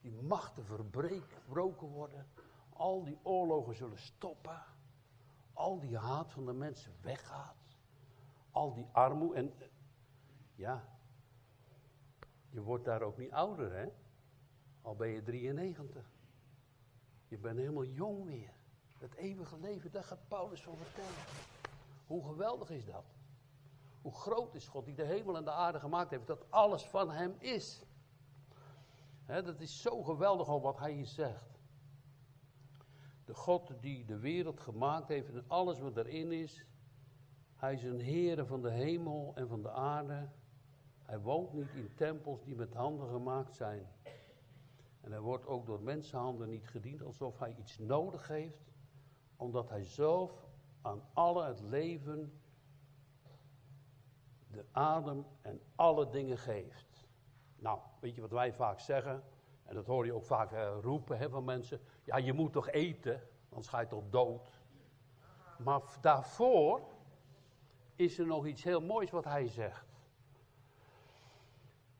die 0.00 0.22
machten 0.22 0.64
verbroken 0.64 1.88
worden, 1.88 2.26
al 2.72 3.04
die 3.04 3.18
oorlogen 3.22 3.74
zullen 3.74 3.98
stoppen, 3.98 4.62
al 5.52 5.80
die 5.80 5.96
haat 5.96 6.32
van 6.32 6.46
de 6.46 6.52
mensen 6.52 6.92
weggaat, 7.00 7.76
al 8.50 8.74
die 8.74 8.86
armoede 8.92 9.36
en 9.36 9.52
ja, 10.54 10.88
je 12.50 12.60
wordt 12.60 12.84
daar 12.84 13.02
ook 13.02 13.18
niet 13.18 13.32
ouder 13.32 13.72
hè, 13.72 13.88
al 14.84 14.96
ben 14.96 15.08
je 15.08 15.22
93. 15.22 16.10
Je 17.28 17.38
bent 17.38 17.58
helemaal 17.58 17.84
jong 17.84 18.24
weer. 18.24 18.52
Het 18.98 19.14
eeuwige 19.14 19.58
leven, 19.58 19.92
daar 19.92 20.04
gaat 20.04 20.28
Paulus 20.28 20.62
van 20.62 20.76
vertellen. 20.76 21.24
Hoe 22.06 22.24
geweldig 22.24 22.70
is 22.70 22.84
dat? 22.84 23.04
Hoe 24.04 24.12
groot 24.12 24.54
is 24.54 24.68
God 24.68 24.84
die 24.84 24.94
de 24.94 25.04
hemel 25.04 25.36
en 25.36 25.44
de 25.44 25.50
aarde 25.50 25.80
gemaakt 25.80 26.10
heeft, 26.10 26.26
dat 26.26 26.50
alles 26.50 26.82
van 26.82 27.10
Hem 27.10 27.34
is. 27.38 27.84
dat 29.26 29.60
is 29.60 29.80
zo 29.80 30.02
geweldig 30.02 30.48
al 30.48 30.60
wat 30.60 30.78
Hij 30.78 30.92
hier 30.92 31.06
zegt. 31.06 31.60
De 33.24 33.34
God 33.34 33.72
die 33.80 34.04
de 34.04 34.18
wereld 34.18 34.60
gemaakt 34.60 35.08
heeft 35.08 35.28
en 35.28 35.44
alles 35.46 35.80
wat 35.80 35.96
erin 35.96 36.32
is. 36.32 36.66
Hij 37.56 37.74
is 37.74 37.82
een 37.82 38.00
Heer 38.00 38.46
van 38.46 38.62
de 38.62 38.70
hemel 38.70 39.32
en 39.34 39.48
van 39.48 39.62
de 39.62 39.70
aarde. 39.70 40.28
Hij 41.02 41.20
woont 41.20 41.52
niet 41.52 41.74
in 41.74 41.94
tempels 41.94 42.44
die 42.44 42.54
met 42.54 42.74
handen 42.74 43.08
gemaakt 43.08 43.54
zijn. 43.54 43.86
En 45.00 45.10
hij 45.10 45.20
wordt 45.20 45.46
ook 45.46 45.66
door 45.66 45.80
mensenhanden 45.80 46.48
niet 46.48 46.68
gediend 46.68 47.02
alsof 47.02 47.38
hij 47.38 47.56
iets 47.58 47.78
nodig 47.78 48.28
heeft, 48.28 48.72
omdat 49.36 49.68
hij 49.68 49.84
zelf 49.84 50.46
aan 50.82 51.02
alle 51.12 51.44
het 51.44 51.60
leven, 51.60 52.32
de 54.54 54.64
adem 54.72 55.26
en 55.42 55.60
alle 55.74 56.08
dingen 56.08 56.38
geeft. 56.38 57.06
Nou, 57.56 57.78
weet 58.00 58.14
je 58.14 58.20
wat 58.20 58.30
wij 58.30 58.52
vaak 58.52 58.80
zeggen? 58.80 59.22
En 59.64 59.74
dat 59.74 59.86
hoor 59.86 60.06
je 60.06 60.12
ook 60.12 60.24
vaak 60.24 60.52
uh, 60.52 60.76
roepen 60.80 61.18
hè, 61.18 61.28
van 61.28 61.44
mensen. 61.44 61.80
Ja, 62.04 62.16
je 62.16 62.32
moet 62.32 62.52
toch 62.52 62.68
eten, 62.70 63.20
anders 63.48 63.68
ga 63.68 63.80
je 63.80 63.86
toch 63.86 64.04
dood. 64.10 64.60
Maar 65.58 65.80
daarvoor 66.00 66.80
is 67.96 68.18
er 68.18 68.26
nog 68.26 68.46
iets 68.46 68.64
heel 68.64 68.80
moois 68.80 69.10
wat 69.10 69.24
hij 69.24 69.48
zegt. 69.48 69.86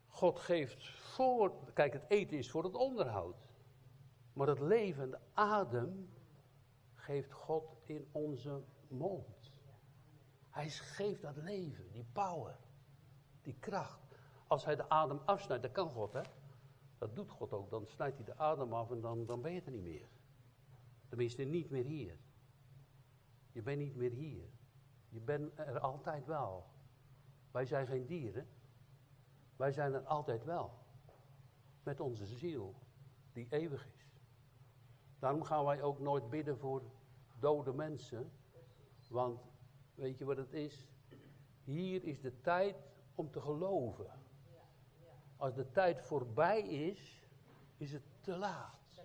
God 0.09 0.39
geeft 0.39 0.89
voor, 0.89 1.53
kijk, 1.73 1.93
het 1.93 2.05
eten 2.09 2.39
is 2.39 2.51
voor 2.51 2.65
het 2.65 2.75
onderhoud. 2.75 3.37
Maar 4.33 4.49
het 4.49 4.61
leven, 4.61 5.11
de 5.11 5.19
adem, 5.35 6.09
geeft 6.95 7.33
God 7.33 7.77
in 7.85 8.09
onze 8.13 8.63
mond. 8.89 9.34
Hij 10.55 10.71
geeft 10.71 11.23
dat 11.23 11.37
leven, 11.37 11.93
die 11.93 12.07
power, 12.13 12.57
die 13.43 13.57
kracht. 13.59 14.01
Als 14.47 14.65
hij 14.65 14.77
de 14.77 14.89
adem 14.89 15.21
afsnijdt, 15.25 15.63
dat 15.63 15.73
kan 15.73 15.91
God, 15.91 16.13
hè? 16.13 16.21
Dat 16.99 17.15
doet 17.15 17.31
God 17.31 17.53
ook. 17.53 17.71
Dan 17.71 17.87
snijdt 17.87 18.17
hij 18.17 18.25
de 18.25 18.39
adem 18.39 18.73
af 18.73 18.91
en 18.91 19.01
dan, 19.01 19.27
dan 19.27 19.43
ben 19.43 19.53
je 19.53 19.63
er 19.63 19.71
niet 19.71 19.83
meer. 19.83 20.09
Tenminste, 21.09 21.43
niet 21.43 21.71
meer 21.71 21.85
hier. 21.85 22.19
Je 23.53 23.63
bent 23.63 23.79
niet 23.79 23.97
meer 23.97 24.11
hier. 24.11 24.49
Je 25.09 25.21
bent 25.21 25.59
er 25.59 25.81
altijd 25.81 26.27
wel. 26.27 26.67
Wij 27.51 27.67
zijn 27.67 27.87
geen 27.87 28.07
dieren. 28.07 28.49
Wij 29.57 29.73
zijn 29.73 29.93
er 29.95 30.05
altijd 30.05 30.45
wel 30.45 30.79
met 31.83 32.01
onze 32.01 32.27
ziel, 32.27 32.75
die 33.33 33.47
eeuwig 33.51 33.87
is. 33.87 34.11
Daarom 35.19 35.43
gaan 35.43 35.65
wij 35.65 35.83
ook 35.83 35.99
nooit 35.99 36.31
bidden 36.31 36.59
voor 36.59 36.83
dode 37.39 37.73
mensen, 37.73 38.31
want 39.09 39.54
weet 39.95 40.19
je 40.19 40.25
wat 40.25 40.37
het 40.37 40.53
is? 40.53 40.87
Hier 41.65 42.05
is 42.05 42.21
de 42.21 42.41
tijd 42.41 42.77
om 43.15 43.31
te 43.31 43.41
geloven. 43.41 44.11
Als 45.37 45.55
de 45.55 45.71
tijd 45.71 46.03
voorbij 46.03 46.63
is, 46.63 47.29
is 47.77 47.93
het 47.93 48.03
te 48.21 48.37
laat. 48.37 49.03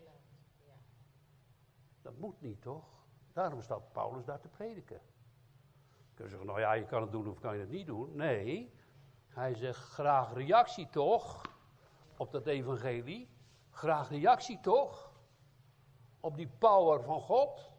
Dat 2.01 2.17
moet 2.17 2.41
niet, 2.41 2.61
toch? 2.61 2.85
Daarom 3.33 3.61
staat 3.61 3.91
Paulus 3.91 4.25
daar 4.25 4.39
te 4.39 4.47
prediken. 4.47 5.01
Kun 6.13 6.23
je 6.23 6.29
zeggen, 6.29 6.47
nou 6.47 6.59
ja, 6.59 6.73
je 6.73 6.85
kan 6.85 7.01
het 7.01 7.11
doen 7.11 7.27
of 7.27 7.39
kan 7.39 7.53
je 7.53 7.59
het 7.59 7.69
niet 7.69 7.85
doen? 7.85 8.15
Nee, 8.15 8.73
hij 9.27 9.55
zegt 9.55 9.79
graag 9.79 10.33
reactie 10.33 10.89
toch? 10.89 11.41
op 12.19 12.31
dat 12.31 12.47
evangelie. 12.47 13.29
Graag 13.69 14.09
reactie 14.09 14.59
toch? 14.59 15.11
Op 16.19 16.35
die 16.35 16.47
power 16.57 17.03
van 17.03 17.21
God. 17.21 17.71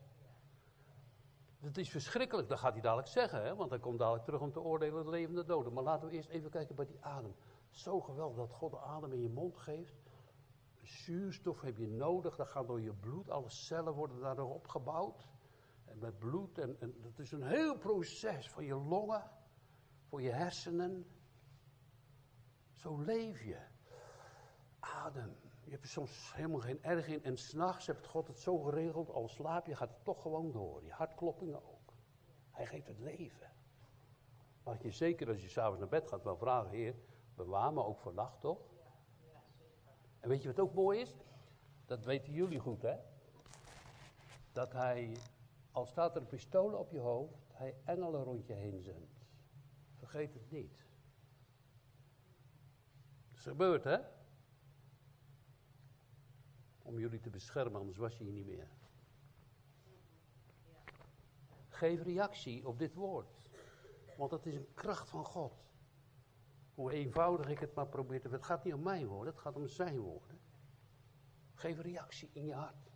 Het 1.60 1.78
is 1.78 1.90
verschrikkelijk, 1.90 2.48
dat 2.48 2.58
gaat 2.58 2.72
hij 2.72 2.80
dadelijk 2.80 3.08
zeggen, 3.08 3.42
hè? 3.42 3.54
want 3.54 3.70
hij 3.70 3.78
komt 3.78 3.98
dadelijk 3.98 4.24
terug 4.24 4.40
om 4.40 4.52
te 4.52 4.60
oordelen 4.60 5.04
de 5.04 5.10
levende 5.10 5.44
doden. 5.44 5.72
Maar 5.72 5.82
laten 5.82 6.08
we 6.08 6.14
eerst 6.14 6.28
even 6.28 6.50
kijken 6.50 6.74
bij 6.74 6.86
die 6.86 7.04
adem. 7.04 7.34
Zo 7.70 8.00
geweldig 8.00 8.36
dat 8.36 8.52
God 8.52 8.70
de 8.70 8.80
adem 8.80 9.12
in 9.12 9.20
je 9.20 9.28
mond 9.28 9.56
geeft. 9.56 9.94
Zuurstof 10.82 11.60
heb 11.60 11.76
je 11.76 11.88
nodig, 11.88 12.36
dat 12.36 12.48
gaat 12.48 12.66
door 12.66 12.80
je 12.80 12.92
bloed. 12.92 13.30
Alle 13.30 13.50
cellen 13.50 13.94
worden 13.94 14.20
daardoor 14.20 14.54
opgebouwd. 14.54 15.28
En 15.84 15.98
met 15.98 16.18
bloed, 16.18 16.58
en, 16.58 16.76
en 16.80 16.94
dat 17.02 17.18
is 17.18 17.32
een 17.32 17.42
heel 17.42 17.78
proces 17.78 18.50
van 18.50 18.64
je 18.64 18.74
longen. 18.74 19.30
voor 20.08 20.22
je 20.22 20.30
hersenen. 20.30 21.06
Zo 22.72 22.98
leef 22.98 23.42
je. 23.42 23.58
Adem. 24.78 25.36
Je 25.70 25.76
hebt 25.76 25.88
er 25.88 25.94
soms 25.94 26.34
helemaal 26.34 26.60
geen 26.60 26.82
erg 26.82 27.06
in. 27.06 27.24
En 27.24 27.36
s'nachts 27.36 27.86
heeft 27.86 28.06
God 28.06 28.26
het 28.26 28.38
zo 28.38 28.58
geregeld, 28.58 29.10
al 29.10 29.28
slaap 29.28 29.66
je, 29.66 29.76
gaat 29.76 29.88
het 29.88 30.04
toch 30.04 30.22
gewoon 30.22 30.52
door. 30.52 30.84
Je 30.84 30.90
hartkloppingen 30.90 31.64
ook. 31.64 31.92
Hij 32.50 32.66
geeft 32.66 32.86
het 32.86 32.98
leven. 32.98 33.50
Mag 34.62 34.82
je 34.82 34.90
zeker 34.90 35.28
als 35.28 35.42
je 35.42 35.48
s'avonds 35.48 35.78
naar 35.78 35.88
bed 35.88 36.08
gaat 36.08 36.22
wel 36.22 36.36
vragen, 36.36 36.70
Heer, 36.70 36.94
bewaar 37.34 37.72
me 37.72 37.84
ook 37.84 37.98
vannacht, 37.98 38.40
toch? 38.40 38.58
En 40.20 40.28
weet 40.28 40.42
je 40.42 40.48
wat 40.48 40.60
ook 40.60 40.74
mooi 40.74 41.00
is? 41.00 41.16
Dat 41.86 42.04
weten 42.04 42.32
jullie 42.32 42.58
goed, 42.58 42.82
hè? 42.82 42.96
Dat 44.52 44.72
hij, 44.72 45.16
al 45.72 45.86
staat 45.86 46.14
er 46.14 46.20
een 46.20 46.26
pistool 46.26 46.72
op 46.72 46.90
je 46.90 47.00
hoofd, 47.00 47.52
hij 47.52 47.76
engelen 47.84 48.22
rond 48.22 48.46
je 48.46 48.52
heen 48.52 48.82
zendt. 48.82 49.26
Vergeet 49.96 50.34
het 50.34 50.50
niet. 50.50 50.84
Het 53.28 53.38
is 53.38 53.42
gebeurd, 53.42 53.84
hè? 53.84 53.98
Om 56.90 56.98
jullie 56.98 57.20
te 57.20 57.30
beschermen, 57.30 57.80
anders 57.80 57.98
was 57.98 58.18
je 58.18 58.24
hier 58.24 58.32
niet 58.32 58.46
meer. 58.46 58.68
Geef 61.68 62.02
reactie 62.02 62.66
op 62.66 62.78
dit 62.78 62.94
woord. 62.94 63.48
Want 64.16 64.30
het 64.30 64.46
is 64.46 64.54
een 64.54 64.74
kracht 64.74 65.08
van 65.08 65.24
God. 65.24 65.52
Hoe 66.74 66.92
eenvoudig 66.92 67.48
ik 67.48 67.58
het 67.58 67.74
maar 67.74 67.86
probeer 67.86 68.20
te... 68.20 68.28
Het 68.28 68.44
gaat 68.44 68.64
niet 68.64 68.74
om 68.74 68.82
mijn 68.82 69.06
woorden, 69.06 69.32
het 69.32 69.42
gaat 69.42 69.56
om 69.56 69.66
zijn 69.66 69.98
woorden. 69.98 70.40
Geef 71.54 71.80
reactie 71.80 72.30
in 72.32 72.44
je 72.44 72.54
hart. 72.54 72.92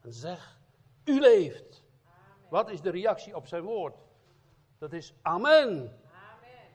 En 0.00 0.12
zeg, 0.12 0.60
u 1.04 1.20
leeft. 1.20 1.84
Amen. 2.04 2.50
Wat 2.50 2.70
is 2.70 2.80
de 2.80 2.90
reactie 2.90 3.36
op 3.36 3.46
zijn 3.46 3.62
woord? 3.62 3.96
Dat 4.78 4.92
is 4.92 5.14
amen. 5.22 5.98
amen. 6.12 6.70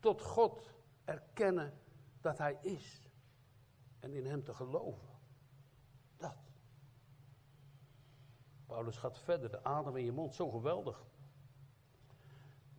Tot 0.00 0.22
God 0.22 0.74
erkennen 1.04 1.78
dat 2.20 2.38
hij 2.38 2.58
is. 2.60 3.05
En 4.06 4.14
in 4.14 4.26
hem 4.26 4.44
te 4.44 4.54
geloven. 4.54 5.08
Dat. 6.16 6.36
Paulus 8.66 8.96
gaat 8.96 9.18
verder, 9.18 9.50
de 9.50 9.64
adem 9.64 9.96
in 9.96 10.04
je 10.04 10.12
mond, 10.12 10.34
zo 10.34 10.50
geweldig. 10.50 11.04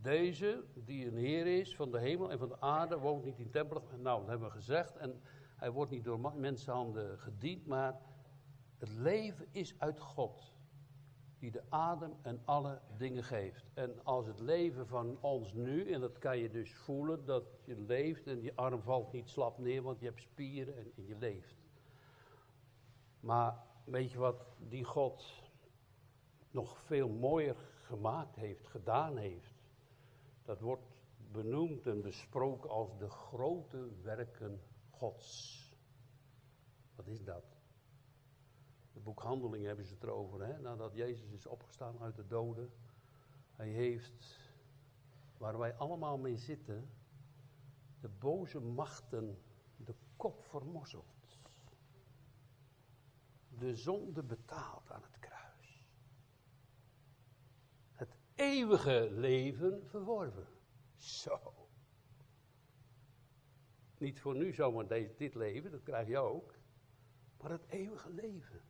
Deze, 0.02 0.64
die 0.74 1.08
een 1.08 1.18
Heer 1.18 1.60
is 1.60 1.76
van 1.76 1.92
de 1.92 2.00
hemel 2.00 2.32
en 2.32 2.38
van 2.38 2.48
de 2.48 2.62
aarde, 2.62 2.98
woont 2.98 3.26
niet 3.26 3.40
in 3.40 3.50
tempelen. 3.50 3.84
Nou, 4.02 4.20
dat 4.20 4.30
hebben 4.30 4.48
we 4.48 4.54
gezegd. 4.54 4.98
En 4.98 5.22
hij 5.56 5.72
wordt 5.72 5.92
niet 5.92 6.04
door 6.04 6.34
mensenhanden 6.36 7.20
gediend, 7.20 7.66
maar 7.66 8.02
het 8.78 8.90
leven 8.90 9.48
is 9.52 9.80
uit 9.80 10.00
God. 10.00 10.54
Die 11.40 11.52
de 11.52 11.64
adem 11.70 12.14
en 12.22 12.42
alle 12.46 12.82
dingen 12.98 13.24
geeft. 13.24 13.66
En 13.74 14.04
als 14.04 14.28
het 14.28 14.40
leven 14.40 14.88
van 14.88 15.18
ons 15.22 15.54
nu, 15.54 15.92
en 15.92 16.02
dat 16.02 16.18
kan 16.20 16.38
je 16.38 16.50
dus 16.50 16.74
voelen, 16.74 17.26
dat 17.26 17.44
je 17.64 17.76
leeft 17.76 18.28
en 18.28 18.42
je 18.42 18.56
arm 18.56 18.82
valt 18.82 19.12
niet 19.12 19.30
slap 19.30 19.58
neer, 19.58 19.82
want 19.82 20.00
je 20.00 20.06
hebt 20.06 20.22
spieren 20.22 20.78
en, 20.78 20.92
en 20.96 21.06
je 21.06 21.16
leeft. 21.16 21.56
Maar 23.20 23.64
weet 23.84 24.12
je 24.12 24.18
wat 24.18 24.46
die 24.70 24.84
God 24.84 25.26
nog 26.52 26.78
veel 26.78 27.10
mooier 27.10 27.56
gemaakt 27.82 28.36
heeft, 28.36 28.68
gedaan 28.68 29.18
heeft? 29.18 29.54
Dat 30.44 30.62
wordt 30.62 31.02
benoemd 31.32 31.88
en 31.88 32.02
besproken 32.02 32.70
als 32.70 32.98
de 32.98 33.10
grote 33.10 33.90
werken 34.02 34.62
Gods. 34.90 35.62
Wat 36.96 37.08
is 37.08 37.24
dat? 37.24 37.57
Het 38.98 39.06
boek 39.06 39.22
Handelingen 39.22 39.68
hebben 39.68 39.86
ze 39.86 39.94
het 39.94 40.04
erover, 40.04 40.46
hè? 40.46 40.60
nadat 40.60 40.94
Jezus 40.94 41.32
is 41.32 41.46
opgestaan 41.46 42.00
uit 42.00 42.16
de 42.16 42.28
doden. 42.28 42.72
Hij 43.56 43.68
heeft, 43.68 44.40
waar 45.38 45.58
wij 45.58 45.76
allemaal 45.76 46.18
mee 46.18 46.38
zitten, 46.38 46.90
de 48.00 48.10
boze 48.10 48.60
machten 48.60 49.42
de 49.76 49.96
kop 50.16 50.44
vermozzeld. 50.44 51.40
De 53.50 53.76
zonde 53.76 54.24
betaald 54.24 54.92
aan 54.92 55.02
het 55.02 55.20
kruis. 55.20 55.86
Het 57.94 58.16
eeuwige 58.36 59.10
leven 59.12 59.88
verworven. 59.88 60.48
Zo. 60.96 61.68
Niet 63.98 64.20
voor 64.20 64.36
nu 64.36 64.54
zomaar 64.54 64.88
dit 65.18 65.36
leven, 65.36 65.72
dat 65.72 65.84
krijg 65.84 66.08
je 66.08 66.18
ook. 66.18 66.56
Maar 67.42 67.52
het 67.52 67.66
eeuwige 67.68 68.10
leven. 68.10 68.67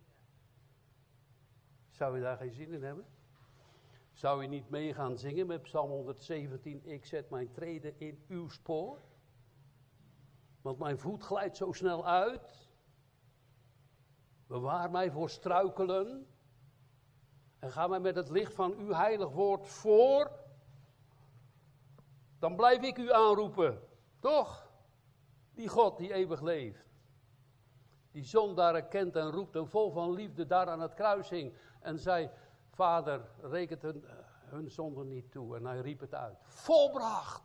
Zou 1.97 2.15
je 2.15 2.21
daar 2.21 2.37
geen 2.37 2.53
zin 2.53 2.73
in 2.73 2.83
hebben? 2.83 3.05
Zou 4.13 4.41
je 4.41 4.47
niet 4.47 4.69
mee 4.69 4.93
gaan 4.93 5.17
zingen 5.17 5.47
met 5.47 5.61
Psalm 5.61 5.89
117? 5.89 6.81
Ik 6.85 7.05
zet 7.05 7.29
mijn 7.29 7.51
treden 7.51 7.99
in 7.99 8.23
uw 8.27 8.49
spoor. 8.49 9.01
Want 10.61 10.79
mijn 10.79 10.99
voet 10.99 11.23
glijdt 11.23 11.57
zo 11.57 11.71
snel 11.71 12.05
uit. 12.07 12.69
Bewaar 14.47 14.91
mij 14.91 15.11
voor 15.11 15.29
struikelen. 15.29 16.27
En 17.59 17.71
ga 17.71 17.87
mij 17.87 17.99
met 17.99 18.15
het 18.15 18.29
licht 18.29 18.53
van 18.53 18.73
uw 18.73 18.93
heilig 18.93 19.29
woord 19.29 19.67
voor. 19.67 20.31
Dan 22.39 22.55
blijf 22.55 22.81
ik 22.81 22.97
u 22.97 23.11
aanroepen. 23.11 23.81
Toch? 24.19 24.71
Die 25.53 25.67
God 25.67 25.97
die 25.97 26.13
eeuwig 26.13 26.41
leeft. 26.41 26.86
Die 28.17 28.25
zondaren 28.25 28.87
kent 28.87 29.15
en 29.15 29.31
roept 29.31 29.55
en 29.55 29.67
vol 29.67 29.91
van 29.91 30.11
liefde 30.11 30.45
daar 30.45 30.69
aan 30.69 30.79
het 30.79 30.93
kruis 30.93 31.29
hing. 31.29 31.53
En 31.79 31.99
zei, 31.99 32.29
vader, 32.69 33.29
rekent 33.41 33.81
hun, 33.81 34.05
hun 34.45 34.69
zonde 34.69 35.03
niet 35.03 35.31
toe. 35.31 35.55
En 35.55 35.65
hij 35.65 35.79
riep 35.79 35.99
het 35.99 36.13
uit. 36.13 36.37
Volbracht. 36.41 37.43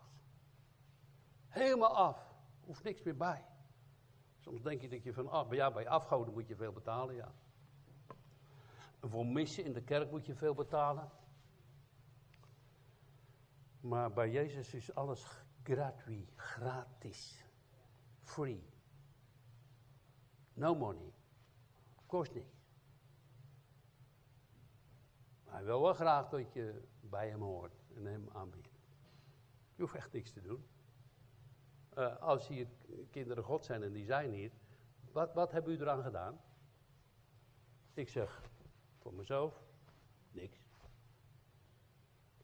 Helemaal 1.49 1.97
af. 1.97 2.35
Hoeft 2.65 2.85
niks 2.85 3.03
meer 3.03 3.17
bij. 3.17 3.45
Soms 4.39 4.63
denk 4.63 4.81
je 4.81 4.89
dat 4.89 5.03
je 5.03 5.13
van 5.13 5.29
af, 5.29 5.55
ja, 5.55 5.71
bij 5.71 5.89
afgoden 5.89 6.33
moet 6.33 6.49
je 6.49 6.57
veel 6.57 6.73
betalen, 6.73 7.15
ja. 7.15 7.33
En 9.01 9.09
voor 9.09 9.27
missen 9.27 9.65
in 9.65 9.73
de 9.73 9.83
kerk 9.83 10.11
moet 10.11 10.27
je 10.27 10.35
veel 10.35 10.55
betalen. 10.55 11.11
Maar 13.81 14.13
bij 14.13 14.31
Jezus 14.31 14.75
is 14.75 14.95
alles 14.95 15.27
gratuit, 15.63 16.33
gratis, 16.37 17.45
free. 18.21 18.72
No 20.55 20.75
money. 20.75 21.13
Kost 22.07 22.35
niks. 22.35 22.61
Maar 25.45 25.55
hij 25.55 25.65
wil 25.65 25.83
wel 25.83 25.95
graag 25.95 26.29
dat 26.29 26.53
je 26.53 26.83
bij 27.01 27.29
hem 27.29 27.43
hoort 27.43 27.83
en 27.95 28.05
hem 28.05 28.29
aanbiedt. 28.33 28.71
Je 29.75 29.83
hoeft 29.83 29.95
echt 29.95 30.13
niks 30.13 30.33
te 30.33 30.41
doen. 30.41 30.67
Uh, 31.99 32.17
als 32.17 32.49
hier 32.49 32.69
kinderen 33.11 33.45
God 33.45 33.65
zijn 33.65 33.83
en 33.83 33.93
die 33.93 34.05
zijn 34.05 34.33
hier, 34.33 34.53
wat, 35.13 35.35
wat 35.35 35.53
hebben 35.53 35.73
u 35.73 35.81
eraan 35.81 36.03
gedaan? 36.03 36.41
Ik 37.95 38.09
zeg, 38.09 38.51
voor 38.99 39.15
mezelf, 39.15 39.65
niks. 40.31 40.59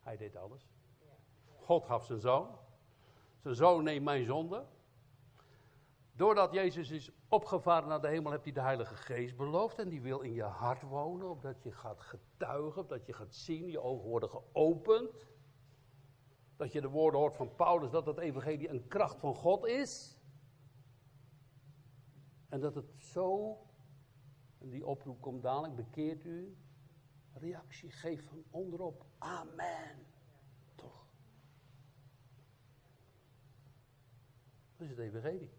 Hij 0.00 0.16
deed 0.16 0.36
alles. 0.36 0.68
God 1.56 1.84
gaf 1.84 2.04
zijn 2.04 2.20
zoon. 2.20 2.58
Zijn 3.42 3.54
zoon 3.54 3.84
neemt 3.84 4.04
mijn 4.04 4.24
zonde. 4.24 4.66
Doordat 6.18 6.52
Jezus 6.52 6.90
is 6.90 7.10
opgevaren 7.28 7.88
naar 7.88 8.00
de 8.00 8.08
hemel, 8.08 8.30
hebt 8.32 8.44
hij 8.44 8.52
de 8.52 8.60
Heilige 8.60 8.94
Geest 8.94 9.36
beloofd. 9.36 9.78
En 9.78 9.88
die 9.88 10.02
wil 10.02 10.20
in 10.20 10.32
je 10.32 10.42
hart 10.42 10.82
wonen, 10.82 11.30
opdat 11.30 11.62
je 11.62 11.72
gaat 11.72 12.00
getuigen, 12.00 12.86
dat 12.86 13.06
je 13.06 13.12
gaat 13.12 13.34
zien, 13.34 13.70
je 13.70 13.80
ogen 13.80 14.08
worden 14.08 14.28
geopend. 14.28 15.26
Dat 16.56 16.72
je 16.72 16.80
de 16.80 16.88
woorden 16.88 17.20
hoort 17.20 17.36
van 17.36 17.54
Paulus, 17.54 17.90
dat 17.90 18.06
het 18.06 18.18
evangelie 18.18 18.68
een 18.68 18.88
kracht 18.88 19.18
van 19.18 19.34
God 19.34 19.66
is. 19.66 20.20
En 22.48 22.60
dat 22.60 22.74
het 22.74 22.92
zo, 22.96 23.58
en 24.58 24.68
die 24.68 24.86
oproep 24.86 25.20
komt 25.20 25.42
dadelijk, 25.42 25.76
bekeert 25.76 26.24
u. 26.24 26.56
Reactie 27.32 27.90
geeft 27.90 28.24
van 28.24 28.44
onderop, 28.50 29.04
amen. 29.18 30.06
Toch? 30.74 31.06
Dat 34.76 34.86
is 34.86 34.90
het 34.90 34.98
evangelie. 34.98 35.57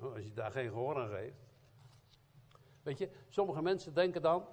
Als 0.00 0.24
je 0.24 0.32
daar 0.32 0.50
geen 0.50 0.68
gehoor 0.68 1.00
aan 1.00 1.08
geeft. 1.08 1.48
Weet 2.82 2.98
je, 2.98 3.10
sommige 3.28 3.62
mensen 3.62 3.94
denken 3.94 4.22
dan, 4.22 4.46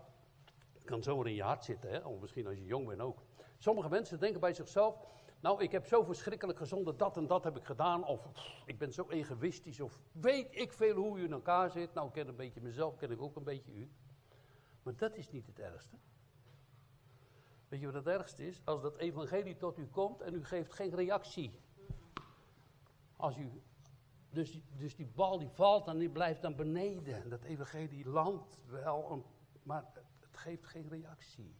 het 0.73 0.83
kan 0.83 1.03
zomaar 1.03 1.27
in 1.27 1.33
je 1.33 1.43
hart 1.43 1.63
zitten, 1.63 1.89
hè? 1.89 1.99
of 1.99 2.19
misschien 2.19 2.47
als 2.47 2.57
je 2.57 2.65
jong 2.65 2.87
bent 2.87 3.01
ook. 3.01 3.23
Sommige 3.57 3.89
mensen 3.89 4.19
denken 4.19 4.39
bij 4.39 4.53
zichzelf, 4.53 4.97
nou 5.39 5.63
ik 5.63 5.71
heb 5.71 5.85
zo 5.85 6.03
verschrikkelijk 6.03 6.57
gezonde, 6.57 6.95
dat 6.95 7.17
en 7.17 7.27
dat 7.27 7.43
heb 7.43 7.57
ik 7.57 7.63
gedaan, 7.63 8.05
of 8.05 8.27
ik 8.65 8.77
ben 8.77 8.93
zo 8.93 9.09
egoïstisch, 9.09 9.79
of 9.79 9.99
weet 10.11 10.47
ik 10.51 10.73
veel 10.73 10.95
hoe 10.95 11.19
u 11.19 11.23
in 11.23 11.31
elkaar 11.31 11.71
zit. 11.71 11.93
Nou, 11.93 12.07
ik 12.07 12.13
ken 12.13 12.27
een 12.27 12.35
beetje 12.35 12.61
mezelf, 12.61 12.95
ken 12.95 13.11
ik 13.11 13.21
ook 13.21 13.35
een 13.35 13.43
beetje 13.43 13.71
u. 13.71 13.89
Maar 14.83 14.95
dat 14.95 15.15
is 15.15 15.29
niet 15.29 15.47
het 15.47 15.59
ergste. 15.59 15.95
Weet 17.67 17.79
je 17.79 17.85
wat 17.85 17.95
het 17.95 18.07
ergste 18.07 18.47
is? 18.47 18.61
Als 18.65 18.81
dat 18.81 18.97
evangelie 18.97 19.57
tot 19.57 19.77
u 19.77 19.87
komt 19.87 20.21
en 20.21 20.33
u 20.33 20.45
geeft 20.45 20.73
geen 20.73 20.95
reactie. 20.95 21.59
Als 23.15 23.37
u 23.37 23.61
dus, 24.37 24.59
dus 24.77 24.95
die 24.95 25.07
bal 25.07 25.39
die 25.39 25.49
valt 25.49 25.87
en 25.87 25.97
die 25.97 26.09
blijft 26.09 26.41
dan 26.41 26.55
beneden. 26.55 27.29
Dat 27.29 27.43
evangelie 27.43 28.09
landt 28.09 28.59
wel, 28.65 29.25
maar 29.63 29.85
het 30.19 30.37
geeft 30.37 30.65
geen 30.65 30.89
reactie. 30.89 31.55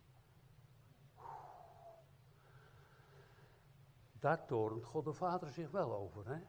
Daar 4.20 4.46
torent 4.46 4.86
God 4.86 5.06
de 5.06 5.14
Vader 5.14 5.52
zich 5.52 5.72
wel 5.72 5.94
over, 5.94 6.28
hè? 6.28 6.40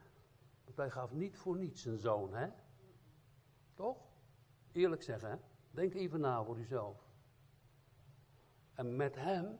Want 0.64 0.76
hij 0.76 0.90
gaf 0.90 1.12
niet 1.12 1.36
voor 1.36 1.56
niets 1.56 1.84
een 1.84 1.98
zoon, 1.98 2.34
hè? 2.34 2.48
Toch? 3.74 3.98
Eerlijk 4.72 5.02
zeggen, 5.02 5.30
hè? 5.30 5.36
Denk 5.70 5.94
even 5.94 6.20
na 6.20 6.44
voor 6.44 6.58
uzelf. 6.58 7.06
En 8.74 8.96
met 8.96 9.14
hem 9.14 9.58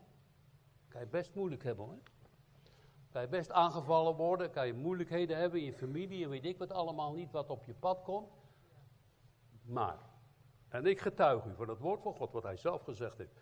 kan 0.89 1.01
je 1.01 1.07
best 1.07 1.35
moeilijk 1.35 1.63
hebben, 1.63 1.85
hoor. 1.85 2.03
Kan 3.11 3.23
je 3.23 3.29
best 3.29 3.51
aangevallen 3.51 4.15
worden, 4.15 4.51
kan 4.51 4.67
je 4.67 4.75
moeilijkheden 4.75 5.37
hebben 5.37 5.61
in 5.61 5.67
je 5.67 5.73
familie 5.73 6.25
en 6.25 6.31
weet 6.31 6.45
ik 6.45 6.59
wat 6.59 6.73
allemaal 6.73 7.13
niet 7.13 7.31
wat 7.31 7.51
op 7.51 7.65
je 7.65 7.75
pad 7.75 8.03
komt. 8.03 8.33
Maar, 9.63 9.99
en 10.69 10.87
ik 10.87 11.01
getuig 11.01 11.45
u 11.45 11.55
van 11.55 11.69
het 11.69 11.79
woord 11.79 12.03
van 12.03 12.15
God, 12.15 12.33
wat 12.33 12.43
hij 12.43 12.57
zelf 12.57 12.83
gezegd 12.83 13.19
heeft, 13.19 13.41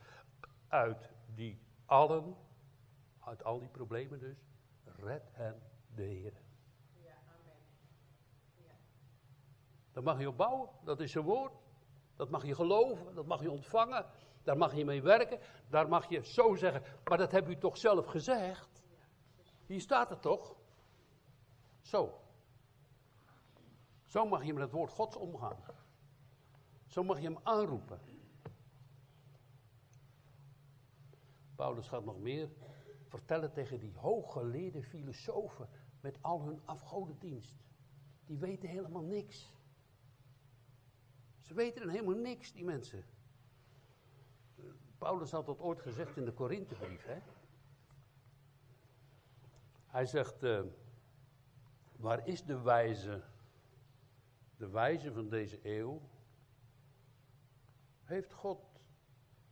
uit 0.68 1.10
die 1.34 1.60
allen, 1.84 2.36
uit 3.20 3.44
al 3.44 3.58
die 3.58 3.68
problemen 3.68 4.18
dus, 4.18 4.36
red 4.96 5.28
hen 5.32 5.62
de 5.94 6.02
Heer. 6.02 6.32
Ja, 6.92 7.14
amen. 7.40 7.56
Ja. 8.54 8.74
Daar 9.92 10.02
mag 10.02 10.20
je 10.20 10.28
op 10.28 10.36
bouwen, 10.36 10.68
dat 10.84 11.00
is 11.00 11.12
zijn 11.12 11.24
woord. 11.24 11.52
Dat 12.16 12.30
mag 12.30 12.46
je 12.46 12.54
geloven, 12.54 13.14
dat 13.14 13.26
mag 13.26 13.42
je 13.42 13.50
ontvangen, 13.50 14.06
daar 14.42 14.56
mag 14.56 14.74
je 14.74 14.84
mee 14.84 15.02
werken, 15.02 15.38
daar 15.68 15.88
mag 15.88 16.08
je 16.08 16.24
zo 16.24 16.54
zeggen, 16.54 16.82
maar 17.04 17.18
dat 17.18 17.32
heb 17.32 17.48
u 17.48 17.56
toch 17.56 17.76
zelf 17.76 18.06
gezegd? 18.06 18.75
Hier 19.66 19.80
staat 19.80 20.08
het 20.08 20.22
toch? 20.22 20.56
Zo. 21.80 22.20
Zo 24.04 24.26
mag 24.26 24.44
je 24.44 24.52
met 24.52 24.62
het 24.62 24.72
woord 24.72 24.90
Gods 24.90 25.16
omgaan. 25.16 25.56
Zo 26.86 27.04
mag 27.04 27.16
je 27.16 27.24
hem 27.24 27.38
aanroepen. 27.42 28.00
Paulus 31.54 31.88
gaat 31.88 32.04
nog 32.04 32.18
meer 32.18 32.50
vertellen 33.08 33.52
tegen 33.52 33.78
die 33.78 33.92
hooggeleerde 33.96 34.82
filosofen 34.82 35.68
met 36.00 36.18
al 36.20 36.42
hun 36.42 36.60
afgodendienst. 36.64 37.54
Die 38.24 38.38
weten 38.38 38.68
helemaal 38.68 39.02
niks. 39.02 39.52
Ze 41.40 41.54
weten 41.54 41.88
helemaal 41.88 42.14
niks, 42.14 42.52
die 42.52 42.64
mensen. 42.64 43.04
Paulus 44.98 45.30
had 45.30 45.46
dat 45.46 45.60
ooit 45.60 45.80
gezegd 45.80 46.16
in 46.16 46.24
de 46.24 46.32
Korinthebrief. 46.32 47.04
Hè? 47.04 47.18
Hij 49.96 50.06
zegt, 50.06 50.42
uh, 50.42 50.62
waar 51.96 52.26
is 52.26 52.44
de 52.44 52.60
wijze? 52.60 53.22
De 54.56 54.68
wijze 54.68 55.12
van 55.12 55.28
deze 55.28 55.58
eeuw. 55.62 56.00
Heeft 58.04 58.32
God 58.32 58.80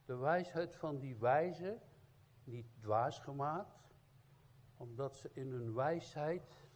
de 0.05 0.17
wijsheid 0.17 0.77
van 0.77 0.99
die 0.99 1.17
wijze 1.17 1.81
niet 2.45 2.67
dwaas 2.81 3.19
gemaakt? 3.19 3.95
Omdat 4.77 5.17
ze 5.17 5.31
in 5.33 5.51
hun 5.51 5.75
wijsheid 5.75 6.67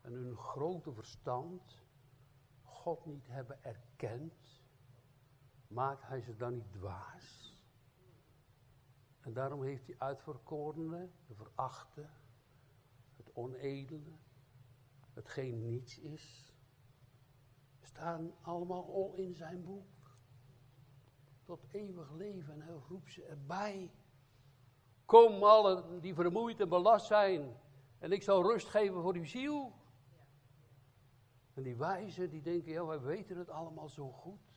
en 0.00 0.12
hun 0.12 0.36
grote 0.36 0.92
verstand 0.92 1.82
God 2.62 3.06
niet 3.06 3.26
hebben 3.26 3.64
erkend, 3.64 4.62
maakt 5.68 6.06
hij 6.06 6.20
ze 6.20 6.36
dan 6.36 6.54
niet 6.54 6.72
dwaas? 6.72 7.60
En 9.20 9.32
daarom 9.32 9.62
heeft 9.62 9.86
hij 9.86 9.96
uitverkorene, 9.98 11.08
de 11.26 11.34
verachte, 11.34 12.08
onedele, 13.36 14.12
hetgeen 15.12 15.62
niets 15.62 15.98
is, 15.98 16.52
staan 17.80 18.32
allemaal 18.40 18.94
al 18.94 19.14
in 19.14 19.34
zijn 19.34 19.64
boek. 19.64 20.16
Tot 21.44 21.66
eeuwig 21.70 22.12
leven 22.12 22.52
en 22.52 22.60
hij 22.60 22.74
roept 22.88 23.12
ze 23.12 23.22
erbij. 23.22 23.90
Kom 25.04 25.42
allen 25.42 26.00
die 26.00 26.14
vermoeid 26.14 26.60
en 26.60 26.68
belast 26.68 27.06
zijn 27.06 27.56
en 27.98 28.12
ik 28.12 28.22
zal 28.22 28.42
rust 28.42 28.68
geven 28.68 29.02
voor 29.02 29.14
uw 29.14 29.24
ziel. 29.24 29.72
En 31.54 31.62
die 31.62 31.76
wijzen 31.76 32.30
die 32.30 32.42
denken, 32.42 32.72
ja 32.72 32.86
wij 32.86 33.00
weten 33.00 33.36
het 33.36 33.50
allemaal 33.50 33.88
zo 33.88 34.10
goed. 34.10 34.54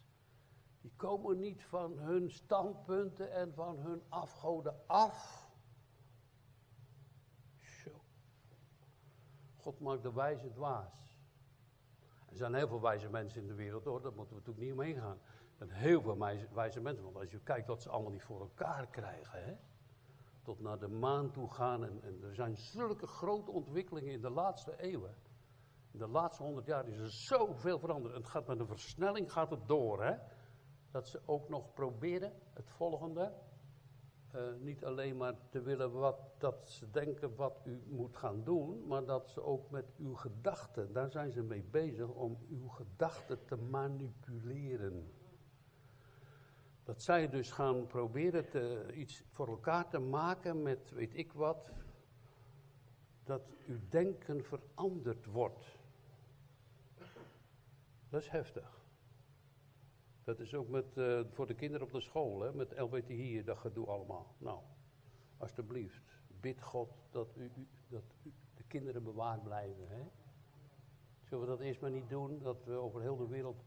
Die 0.82 0.92
komen 0.96 1.38
niet 1.38 1.64
van 1.64 1.98
hun 1.98 2.32
standpunten 2.32 3.32
en 3.32 3.54
van 3.54 3.78
hun 3.78 4.02
afgoden 4.10 4.88
af. 4.88 5.49
God 9.70 9.80
maakt 9.80 10.04
de 10.04 10.14
wijze 10.14 10.52
dwaas. 10.52 11.10
Er 12.30 12.36
zijn 12.36 12.54
heel 12.54 12.68
veel 12.68 12.82
wijze 12.82 13.10
mensen 13.10 13.42
in 13.42 13.48
de 13.48 13.54
wereld 13.54 13.84
hoor, 13.84 14.02
daar 14.02 14.14
moeten 14.14 14.36
we 14.36 14.42
natuurlijk 14.42 14.66
niet 14.66 14.74
omheen 14.74 15.02
gaan. 15.02 15.20
Er 15.58 15.68
zijn 15.68 15.70
heel 15.70 16.02
veel 16.02 16.18
wijze 16.54 16.82
mensen, 16.82 17.04
want 17.04 17.16
als 17.16 17.32
je 17.32 17.40
kijkt 17.40 17.68
wat 17.68 17.82
ze 17.82 17.90
allemaal 17.90 18.12
niet 18.12 18.24
voor 18.24 18.40
elkaar 18.40 18.88
krijgen. 18.88 19.44
Hè? 19.44 19.56
Tot 20.44 20.60
naar 20.60 20.80
de 20.80 20.88
maan 20.88 21.32
toe 21.32 21.54
gaan. 21.54 21.84
En, 21.84 22.24
er 22.24 22.36
zijn 22.36 22.58
zulke 22.58 23.08
grote 23.08 23.52
ontwikkelingen 23.52 24.14
in 24.14 24.22
de 24.22 24.30
laatste 24.30 24.82
eeuwen. 24.82 25.16
In 25.92 26.00
de 26.00 26.08
laatste 26.08 26.44
honderd 26.44 26.66
jaar 26.66 26.88
is 26.88 26.98
er 26.98 27.12
zoveel 27.12 27.80
veranderd. 27.80 28.16
Het 28.16 28.28
gaat 28.28 28.48
met 28.48 28.60
een 28.60 28.68
versnelling 28.68 29.32
gaat 29.32 29.50
het 29.50 29.68
door. 29.68 30.04
Hè? 30.04 30.16
Dat 30.92 31.08
ze 31.08 31.22
ook 31.26 31.50
nog 31.50 31.74
proberen 31.74 32.34
het 32.54 32.70
volgende. 32.70 33.34
Uh, 34.36 34.42
niet 34.60 34.86
alleen 34.86 35.18
maar 35.18 35.36
te 35.50 35.62
willen 35.62 35.92
wat, 35.92 36.20
dat 36.38 36.70
ze 36.70 36.92
denken 36.92 37.36
wat 37.36 37.62
u 37.66 37.82
moet 37.88 38.18
gaan 38.18 38.44
doen, 38.44 38.88
maar 38.88 39.06
dat 39.06 39.30
ze 39.30 39.44
ook 39.44 39.70
met 39.70 39.86
uw 39.98 40.14
gedachten, 40.14 40.94
daar 40.94 41.12
zijn 41.12 41.32
ze 41.32 41.42
mee 41.42 41.64
bezig 41.64 42.08
om 42.08 42.38
uw 42.50 42.68
gedachten 42.68 43.46
te 43.46 43.56
manipuleren. 43.56 45.12
Dat 46.84 47.02
zij 47.02 47.30
dus 47.30 47.52
gaan 47.52 47.88
proberen 47.88 48.50
te, 48.50 48.86
iets 48.94 49.24
voor 49.32 49.48
elkaar 49.48 49.90
te 49.90 50.00
maken 50.00 50.62
met 50.62 50.92
weet 50.92 51.18
ik 51.18 51.34
wat, 51.34 51.72
dat 53.24 53.42
uw 53.68 53.80
denken 53.90 54.44
veranderd 54.44 55.26
wordt. 55.26 55.78
Dat 58.10 58.22
is 58.22 58.30
heftig. 58.30 58.79
Dat 60.30 60.40
is 60.40 60.56
ook 60.56 60.70
met, 60.70 60.98
uh, 60.98 61.22
voor 61.32 61.48
de 61.48 61.54
kinderen 61.54 61.86
op 61.88 61.94
de 61.94 62.00
school, 62.00 62.42
hè, 62.42 62.54
met 62.54 62.80
LBTI, 62.80 63.44
dat 63.44 63.58
gedoe 63.58 63.88
allemaal. 63.88 64.36
Nou, 64.38 64.60
alsjeblieft, 65.38 66.20
bid 66.40 66.62
God 66.62 66.90
dat, 67.12 67.36
u, 67.38 67.52
dat 67.88 68.04
de 68.56 68.64
kinderen 68.68 69.04
bewaard 69.04 69.44
blijven. 69.44 69.88
Hè? 69.88 70.02
Zullen 71.24 71.44
we 71.44 71.50
dat 71.50 71.60
eerst 71.60 71.82
maar 71.82 71.92
niet 71.92 72.10
doen, 72.10 72.40
dat 72.40 72.64
we 72.66 72.72
over 72.72 73.02
heel 73.02 73.18
de 73.18 73.28
wereld 73.28 73.64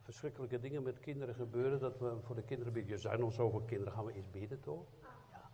verschrikkelijke 0.00 0.60
dingen 0.60 0.82
met 0.82 1.00
kinderen 1.00 1.34
gebeuren, 1.34 1.80
dat 1.80 1.98
we 1.98 2.16
voor 2.22 2.34
de 2.34 2.44
kinderen 2.44 2.72
bidden. 2.72 2.92
Er 2.92 2.98
zijn 2.98 3.20
nog 3.20 3.32
zoveel 3.32 3.62
kinderen, 3.62 3.92
gaan 3.92 4.04
we 4.04 4.12
eens 4.12 4.30
bidden 4.30 4.60
toch? 4.60 4.86
Ja. 5.00 5.50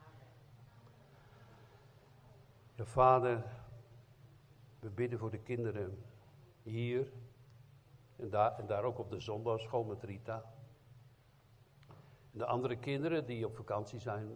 ja, 2.76 2.84
vader, 2.84 3.44
we 4.80 4.90
bidden 4.90 5.18
voor 5.18 5.30
de 5.30 5.42
kinderen 5.42 5.98
hier 6.62 7.12
en 8.22 8.30
daar, 8.30 8.58
en 8.58 8.66
daar 8.66 8.84
ook 8.84 8.98
op 8.98 9.10
de 9.10 9.20
zondagschool 9.20 9.84
met 9.84 10.02
Rita. 10.02 10.44
En 12.32 12.38
de 12.38 12.46
andere 12.46 12.76
kinderen 12.76 13.26
die 13.26 13.46
op 13.46 13.56
vakantie 13.56 13.98
zijn. 13.98 14.28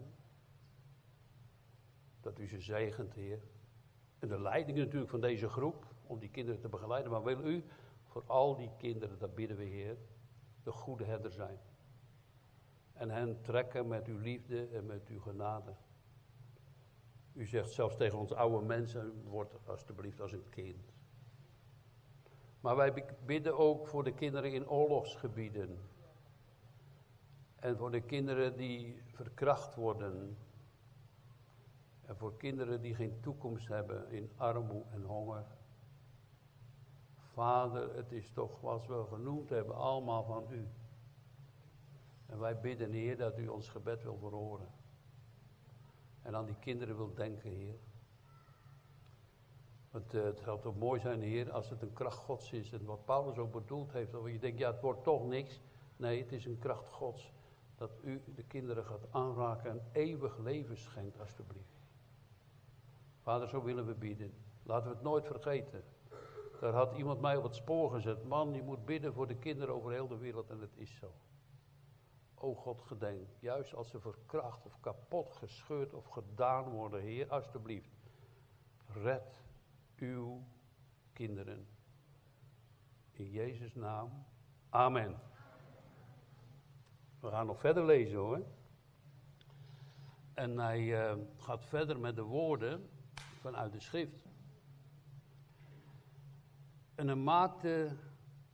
Dat 2.20 2.38
u 2.38 2.48
ze 2.48 2.60
zegent, 2.60 3.14
Heer. 3.14 3.42
En 4.18 4.28
de 4.28 4.40
leiding 4.40 4.78
natuurlijk 4.78 5.10
van 5.10 5.20
deze 5.20 5.48
groep, 5.48 5.86
om 6.06 6.18
die 6.18 6.30
kinderen 6.30 6.60
te 6.60 6.68
begeleiden. 6.68 7.12
Maar 7.12 7.22
wil 7.22 7.40
u 7.40 7.64
voor 8.04 8.24
al 8.26 8.56
die 8.56 8.70
kinderen, 8.78 9.18
dat 9.18 9.34
bidden 9.34 9.56
we, 9.56 9.64
Heer, 9.64 9.96
de 10.62 10.72
goede 10.72 11.04
herder 11.04 11.32
zijn. 11.32 11.58
En 12.92 13.10
hen 13.10 13.40
trekken 13.42 13.88
met 13.88 14.06
uw 14.06 14.18
liefde 14.18 14.68
en 14.68 14.86
met 14.86 15.08
uw 15.08 15.20
genade. 15.20 15.74
U 17.32 17.46
zegt 17.46 17.70
zelfs 17.70 17.96
tegen 17.96 18.18
ons 18.18 18.32
oude 18.32 18.66
mensen, 18.66 19.22
word 19.22 19.66
alstublieft 19.66 20.20
als 20.20 20.32
een 20.32 20.48
kind. 20.48 20.95
Maar 22.66 22.76
wij 22.76 23.04
bidden 23.26 23.58
ook 23.58 23.86
voor 23.86 24.04
de 24.04 24.12
kinderen 24.12 24.52
in 24.52 24.68
oorlogsgebieden. 24.68 25.78
En 27.56 27.76
voor 27.76 27.90
de 27.90 28.00
kinderen 28.00 28.56
die 28.56 29.02
verkracht 29.12 29.74
worden. 29.74 30.36
En 32.02 32.16
voor 32.16 32.36
kinderen 32.36 32.80
die 32.80 32.94
geen 32.94 33.20
toekomst 33.20 33.68
hebben 33.68 34.10
in 34.10 34.30
armoede 34.36 34.90
en 34.90 35.02
honger. 35.02 35.46
Vader, 37.32 37.96
het 37.96 38.12
is 38.12 38.30
toch 38.30 38.60
wat 38.60 38.86
we 38.86 39.04
genoemd 39.08 39.50
hebben, 39.50 39.74
allemaal 39.76 40.24
van 40.24 40.46
u. 40.50 40.68
En 42.26 42.38
wij 42.38 42.60
bidden, 42.60 42.92
Heer, 42.92 43.16
dat 43.16 43.38
u 43.38 43.48
ons 43.48 43.68
gebed 43.68 44.02
wil 44.02 44.16
verhoren. 44.16 44.68
En 46.22 46.34
aan 46.34 46.46
die 46.46 46.58
kinderen 46.58 46.96
wil 46.96 47.14
denken, 47.14 47.50
Heer. 47.50 47.78
Uh, 49.96 50.24
het 50.24 50.40
zou 50.40 50.60
toch 50.60 50.76
mooi 50.76 51.00
zijn, 51.00 51.22
Heer, 51.22 51.50
als 51.50 51.70
het 51.70 51.82
een 51.82 51.92
kracht 51.92 52.18
Gods 52.18 52.52
is. 52.52 52.72
En 52.72 52.84
wat 52.84 53.04
Paulus 53.04 53.38
ook 53.38 53.52
bedoeld 53.52 53.92
heeft, 53.92 54.12
dat 54.12 54.26
je 54.26 54.38
denkt, 54.38 54.58
ja, 54.58 54.70
het 54.70 54.80
wordt 54.80 55.02
toch 55.02 55.26
niks. 55.26 55.60
Nee, 55.96 56.22
het 56.22 56.32
is 56.32 56.44
een 56.44 56.58
kracht 56.58 56.88
Gods. 56.88 57.32
Dat 57.76 57.90
u 58.02 58.22
de 58.34 58.42
kinderen 58.42 58.84
gaat 58.84 59.06
aanraken 59.10 59.70
en 59.70 59.82
eeuwig 59.92 60.38
leven 60.38 60.76
schenkt, 60.76 61.20
alstublieft. 61.20 61.76
Vader, 63.22 63.48
zo 63.48 63.62
willen 63.62 63.86
we 63.86 63.94
bieden. 63.94 64.34
Laten 64.62 64.88
we 64.88 64.94
het 64.94 65.02
nooit 65.02 65.26
vergeten. 65.26 65.84
Daar 66.60 66.72
had 66.72 66.92
iemand 66.92 67.20
mij 67.20 67.36
op 67.36 67.42
het 67.42 67.54
spoor 67.54 67.90
gezet. 67.90 68.24
Man, 68.24 68.54
je 68.54 68.62
moet 68.62 68.84
bidden 68.84 69.12
voor 69.12 69.26
de 69.26 69.36
kinderen 69.36 69.74
over 69.74 69.92
heel 69.92 70.08
de 70.08 70.16
wereld 70.16 70.50
en 70.50 70.60
het 70.60 70.76
is 70.76 70.96
zo. 70.96 71.12
O 72.34 72.54
God, 72.54 72.82
gedenk, 72.82 73.28
juist 73.38 73.74
als 73.74 73.90
ze 73.90 74.00
verkracht 74.00 74.66
of 74.66 74.80
kapot 74.80 75.32
gescheurd 75.32 75.94
of 75.94 76.06
gedaan 76.06 76.68
worden, 76.68 77.00
Heer, 77.00 77.28
alstublieft. 77.28 77.90
red 79.02 79.45
uw 80.00 80.44
kinderen. 81.12 81.66
In 83.12 83.30
Jezus' 83.30 83.74
naam. 83.74 84.26
Amen. 84.68 85.20
We 87.20 87.28
gaan 87.28 87.46
nog 87.46 87.60
verder 87.60 87.84
lezen 87.84 88.18
hoor. 88.18 88.46
En 90.34 90.58
hij 90.58 90.80
uh, 90.80 91.24
gaat 91.36 91.64
verder 91.64 91.98
met 91.98 92.16
de 92.16 92.22
woorden 92.22 92.88
vanuit 93.40 93.72
de 93.72 93.80
schrift. 93.80 94.26
En 96.94 97.06
hij 97.06 97.16
maakte 97.16 97.96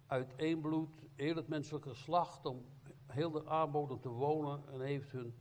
uit 0.06 0.34
één 0.36 0.60
bloed 0.60 1.02
heel 1.14 1.36
het 1.36 1.48
menselijke 1.48 1.88
geslacht 1.88 2.46
om 2.46 2.64
heel 3.06 3.30
de 3.30 3.46
aardbodem 3.46 4.00
te 4.00 4.08
wonen 4.08 4.62
en 4.72 4.80
heeft 4.80 5.12
hun 5.12 5.34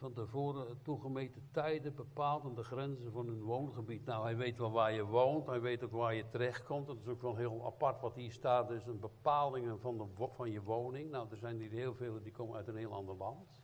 van 0.00 0.12
tevoren 0.12 0.82
toegemeten 0.82 1.48
tijden 1.50 1.94
bepaald 1.94 2.44
en 2.44 2.54
de 2.54 2.62
grenzen 2.62 3.12
van 3.12 3.26
hun 3.26 3.42
woongebied. 3.42 4.04
Nou, 4.04 4.24
hij 4.24 4.36
weet 4.36 4.58
wel 4.58 4.70
waar 4.70 4.92
je 4.92 5.04
woont, 5.04 5.46
hij 5.46 5.60
weet 5.60 5.84
ook 5.84 5.92
waar 5.92 6.14
je 6.14 6.28
terechtkomt. 6.28 6.86
Dat 6.86 7.00
is 7.00 7.06
ook 7.06 7.22
wel 7.22 7.36
heel 7.36 7.66
apart 7.66 8.00
wat 8.00 8.14
hier 8.14 8.32
staat, 8.32 8.68
dus 8.68 8.86
een 8.86 9.00
bepaling 9.00 9.80
van, 9.80 9.98
de, 9.98 10.28
van 10.30 10.50
je 10.50 10.62
woning. 10.62 11.10
Nou, 11.10 11.30
er 11.30 11.36
zijn 11.36 11.58
hier 11.58 11.70
heel 11.70 11.94
veel 11.94 12.22
die 12.22 12.32
komen 12.32 12.56
uit 12.56 12.68
een 12.68 12.76
heel 12.76 12.92
ander 12.92 13.16
land. 13.16 13.62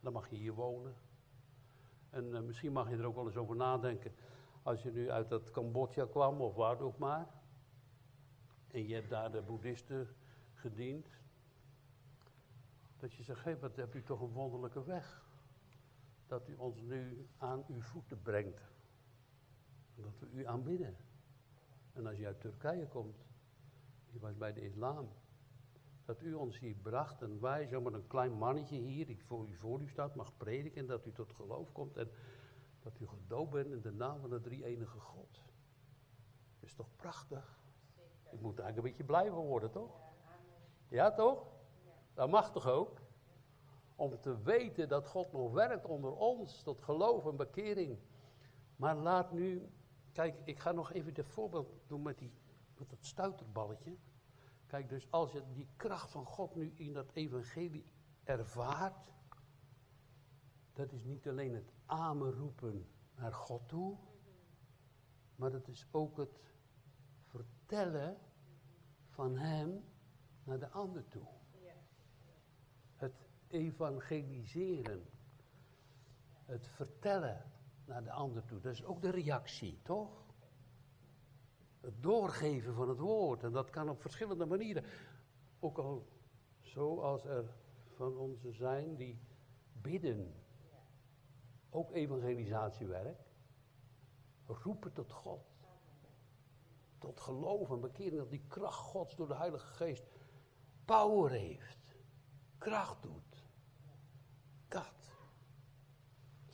Dan 0.00 0.12
mag 0.12 0.30
je 0.30 0.36
hier 0.36 0.54
wonen. 0.54 0.94
En 2.10 2.24
uh, 2.24 2.40
misschien 2.40 2.72
mag 2.72 2.90
je 2.90 2.96
er 2.96 3.06
ook 3.06 3.14
wel 3.14 3.26
eens 3.26 3.36
over 3.36 3.56
nadenken. 3.56 4.12
Als 4.62 4.82
je 4.82 4.92
nu 4.92 5.10
uit 5.10 5.28
dat 5.28 5.50
Cambodja 5.50 6.06
kwam, 6.06 6.40
of 6.40 6.54
waar 6.54 6.80
ook 6.80 6.98
maar. 6.98 7.28
En 8.70 8.86
je 8.86 8.94
hebt 8.94 9.10
daar 9.10 9.32
de 9.32 9.42
boeddhisten 9.42 10.08
gediend. 10.52 11.08
Dat 12.96 13.12
je 13.12 13.22
zegt, 13.22 13.44
hé, 13.44 13.50
hey, 13.50 13.60
wat 13.60 13.76
heb 13.76 13.94
u 13.94 14.02
toch 14.02 14.20
een 14.20 14.32
wonderlijke 14.32 14.84
weg 14.84 15.22
dat 16.26 16.48
u 16.48 16.54
ons 16.54 16.80
nu 16.80 17.28
aan 17.38 17.64
uw 17.68 17.80
voeten 17.80 18.22
brengt. 18.22 18.60
Dat 19.94 20.18
we 20.18 20.30
u 20.32 20.46
aanbidden. 20.46 20.96
En 21.92 22.06
als 22.06 22.16
je 22.16 22.26
uit 22.26 22.40
Turkije 22.40 22.88
komt, 22.88 23.16
je 24.10 24.18
was 24.18 24.36
bij 24.36 24.52
de 24.52 24.60
islam, 24.60 25.08
dat 26.04 26.22
u 26.22 26.34
ons 26.34 26.58
hier 26.58 26.74
bracht 26.74 27.22
en 27.22 27.40
wij, 27.40 27.66
zomaar 27.66 27.92
een 27.92 28.06
klein 28.06 28.32
mannetje 28.32 28.76
hier, 28.76 29.06
die 29.06 29.24
voor 29.24 29.48
u 29.48 29.56
voor 29.56 29.80
u 29.80 29.88
staat, 29.88 30.14
mag 30.14 30.36
prediken, 30.36 30.86
dat 30.86 31.06
u 31.06 31.12
tot 31.12 31.32
geloof 31.32 31.72
komt 31.72 31.96
en 31.96 32.10
dat 32.82 33.00
u 33.00 33.06
gedoopt 33.06 33.50
bent 33.50 33.70
in 33.70 33.80
de 33.80 33.92
naam 33.92 34.20
van 34.20 34.30
de 34.30 34.40
drie 34.40 34.64
enige 34.64 34.98
God. 34.98 35.32
Dat 36.60 36.68
is 36.68 36.74
toch 36.74 36.96
prachtig? 36.96 37.58
Ik 38.30 38.40
moet 38.40 38.58
eigenlijk 38.58 38.76
een 38.76 38.82
beetje 38.82 39.04
blij 39.04 39.30
van 39.30 39.44
worden, 39.44 39.70
toch? 39.70 40.00
Ja, 40.88 41.12
toch? 41.12 41.46
Dat 42.14 42.30
mag 42.30 42.52
toch 42.52 42.66
ook? 42.66 43.00
Om 43.96 44.20
te 44.20 44.42
weten 44.42 44.88
dat 44.88 45.06
God 45.06 45.32
nog 45.32 45.52
werkt 45.52 45.86
onder 45.86 46.12
ons, 46.12 46.62
tot 46.62 46.82
geloof 46.82 47.26
en 47.26 47.36
bekering. 47.36 47.98
Maar 48.76 48.96
laat 48.96 49.32
nu, 49.32 49.70
kijk, 50.12 50.40
ik 50.44 50.58
ga 50.58 50.72
nog 50.72 50.92
even 50.92 51.14
dit 51.14 51.26
voorbeeld 51.26 51.68
doen 51.86 52.02
met, 52.02 52.18
die, 52.18 52.32
met 52.78 52.90
dat 52.90 53.04
stuiterballetje. 53.04 53.96
Kijk, 54.66 54.88
dus 54.88 55.10
als 55.10 55.32
je 55.32 55.42
die 55.52 55.68
kracht 55.76 56.10
van 56.10 56.26
God 56.26 56.54
nu 56.54 56.72
in 56.74 56.92
dat 56.92 57.10
evangelie 57.12 57.84
ervaart, 58.24 59.12
dat 60.72 60.92
is 60.92 61.04
niet 61.04 61.28
alleen 61.28 61.54
het 61.54 61.72
roepen 62.18 62.88
naar 63.14 63.32
God 63.32 63.68
toe, 63.68 63.96
maar 65.36 65.50
dat 65.50 65.68
is 65.68 65.86
ook 65.90 66.16
het 66.16 66.40
vertellen 67.22 68.18
van 69.08 69.36
Hem 69.36 69.84
naar 70.44 70.58
de 70.58 70.70
ander 70.70 71.08
toe. 71.08 71.26
Evangeliseren. 73.54 75.06
Het 76.44 76.66
vertellen 76.66 77.42
naar 77.84 78.04
de 78.04 78.12
ander 78.12 78.44
toe. 78.44 78.60
Dat 78.60 78.72
is 78.72 78.84
ook 78.84 79.02
de 79.02 79.10
reactie, 79.10 79.80
toch? 79.82 80.24
Het 81.80 82.02
doorgeven 82.02 82.74
van 82.74 82.88
het 82.88 82.98
woord. 82.98 83.42
En 83.42 83.52
dat 83.52 83.70
kan 83.70 83.88
op 83.88 84.00
verschillende 84.00 84.46
manieren. 84.46 84.84
Ook 85.60 85.78
al 85.78 86.06
zoals 86.60 87.24
er 87.24 87.54
van 87.94 88.16
onze 88.16 88.52
zijn 88.52 88.96
die 88.96 89.18
bidden. 89.72 90.34
Ook 91.70 91.92
evangelisatiewerk. 91.92 93.18
Roepen 94.46 94.92
tot 94.92 95.12
God. 95.12 95.40
Tot 96.98 97.20
geloof 97.20 97.70
en. 97.70 97.80
Dat 97.80 98.30
die 98.30 98.44
kracht 98.48 98.78
Gods 98.78 99.16
door 99.16 99.28
de 99.28 99.36
Heilige 99.36 99.66
Geest 99.66 100.04
power 100.84 101.30
heeft. 101.30 101.96
Kracht 102.58 103.02
doet. 103.02 103.33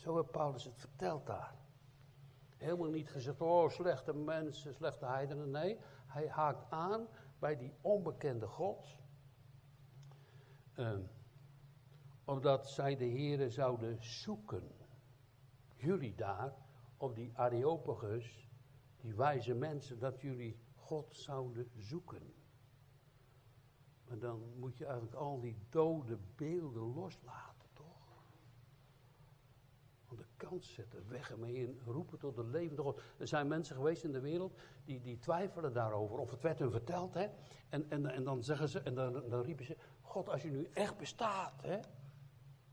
Zo 0.00 0.16
heeft 0.16 0.30
Paulus 0.30 0.64
het 0.64 0.80
verteld 0.80 1.26
daar. 1.26 1.54
Helemaal 2.56 2.90
niet 2.90 3.10
gezegd, 3.10 3.40
oh 3.40 3.68
slechte 3.68 4.14
mensen, 4.14 4.74
slechte 4.74 5.06
heidenen. 5.06 5.50
Nee, 5.50 5.78
hij 6.06 6.28
haakt 6.28 6.70
aan 6.70 7.08
bij 7.38 7.56
die 7.56 7.74
onbekende 7.80 8.46
God. 8.46 8.98
Uh, 10.76 10.98
omdat 12.24 12.70
zij 12.70 12.96
de 12.96 13.04
heren 13.04 13.50
zouden 13.50 14.04
zoeken. 14.04 14.70
Jullie 15.76 16.14
daar, 16.14 16.54
op 16.96 17.14
die 17.14 17.32
Areopagus, 17.34 18.48
die 19.00 19.14
wijze 19.14 19.54
mensen, 19.54 19.98
dat 19.98 20.20
jullie 20.20 20.58
God 20.74 21.16
zouden 21.16 21.70
zoeken. 21.76 22.34
Maar 24.08 24.18
dan 24.18 24.58
moet 24.58 24.78
je 24.78 24.84
eigenlijk 24.84 25.14
al 25.14 25.40
die 25.40 25.56
dode 25.68 26.18
beelden 26.36 26.94
loslaten 26.94 27.49
kant 30.46 30.64
zetten, 30.64 31.08
weg 31.08 31.30
ermee 31.30 31.54
in, 31.54 31.80
roepen 31.84 32.18
tot 32.18 32.36
de 32.36 32.44
levende 32.44 32.82
God. 32.82 33.00
Er 33.18 33.28
zijn 33.28 33.48
mensen 33.48 33.76
geweest 33.76 34.04
in 34.04 34.12
de 34.12 34.20
wereld 34.20 34.54
die, 34.84 35.00
die 35.00 35.18
twijfelen 35.18 35.72
daarover, 35.72 36.18
of 36.18 36.30
het 36.30 36.42
werd 36.42 36.58
hun 36.58 36.70
verteld, 36.70 37.14
hè. 37.14 37.28
En, 37.68 37.90
en, 37.90 38.06
en 38.06 38.24
dan 38.24 38.42
zeggen 38.42 38.68
ze, 38.68 38.80
en 38.80 38.94
dan, 38.94 39.42
riepen 39.42 39.64
ze, 39.64 39.76
God, 40.00 40.28
als 40.28 40.42
je 40.42 40.50
nu 40.50 40.68
echt 40.72 40.96
bestaat, 40.96 41.62
hè. 41.62 41.78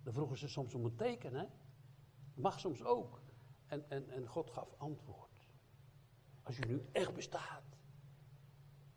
Dan 0.04 0.14
vroegen 0.14 0.38
ze 0.38 0.48
soms 0.48 0.74
om 0.74 0.86
een 0.86 0.96
teken, 0.96 1.34
hè. 1.34 1.46
Mag 2.34 2.60
soms 2.60 2.84
ook. 2.84 3.22
En, 3.68 3.90
en, 3.90 4.10
en 4.10 4.28
God 4.28 4.52
gaf 4.52 4.74
antwoord. 4.78 5.48
Als 6.44 6.58
je 6.58 6.66
nu 6.66 6.86
echt 6.92 7.14
bestaat, 7.14 7.64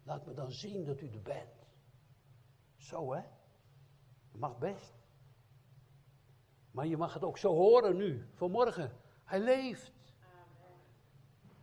laat 0.03 0.27
me 0.27 0.33
dan 0.33 0.53
zien 0.53 0.85
dat 0.85 1.01
u 1.01 1.11
er 1.11 1.23
bent. 1.23 1.67
Zo, 2.77 3.13
hè. 3.15 3.23
Mag 4.33 4.59
best. 4.59 5.00
Maar 6.71 6.87
je 6.87 6.97
mag 6.97 7.15
het 7.15 7.25
ook 7.25 7.39
zo 7.39 7.55
horen 7.55 7.97
nu, 7.97 8.27
vanmorgen. 8.35 8.93
Hij 9.25 9.41
leeft. 9.41 9.93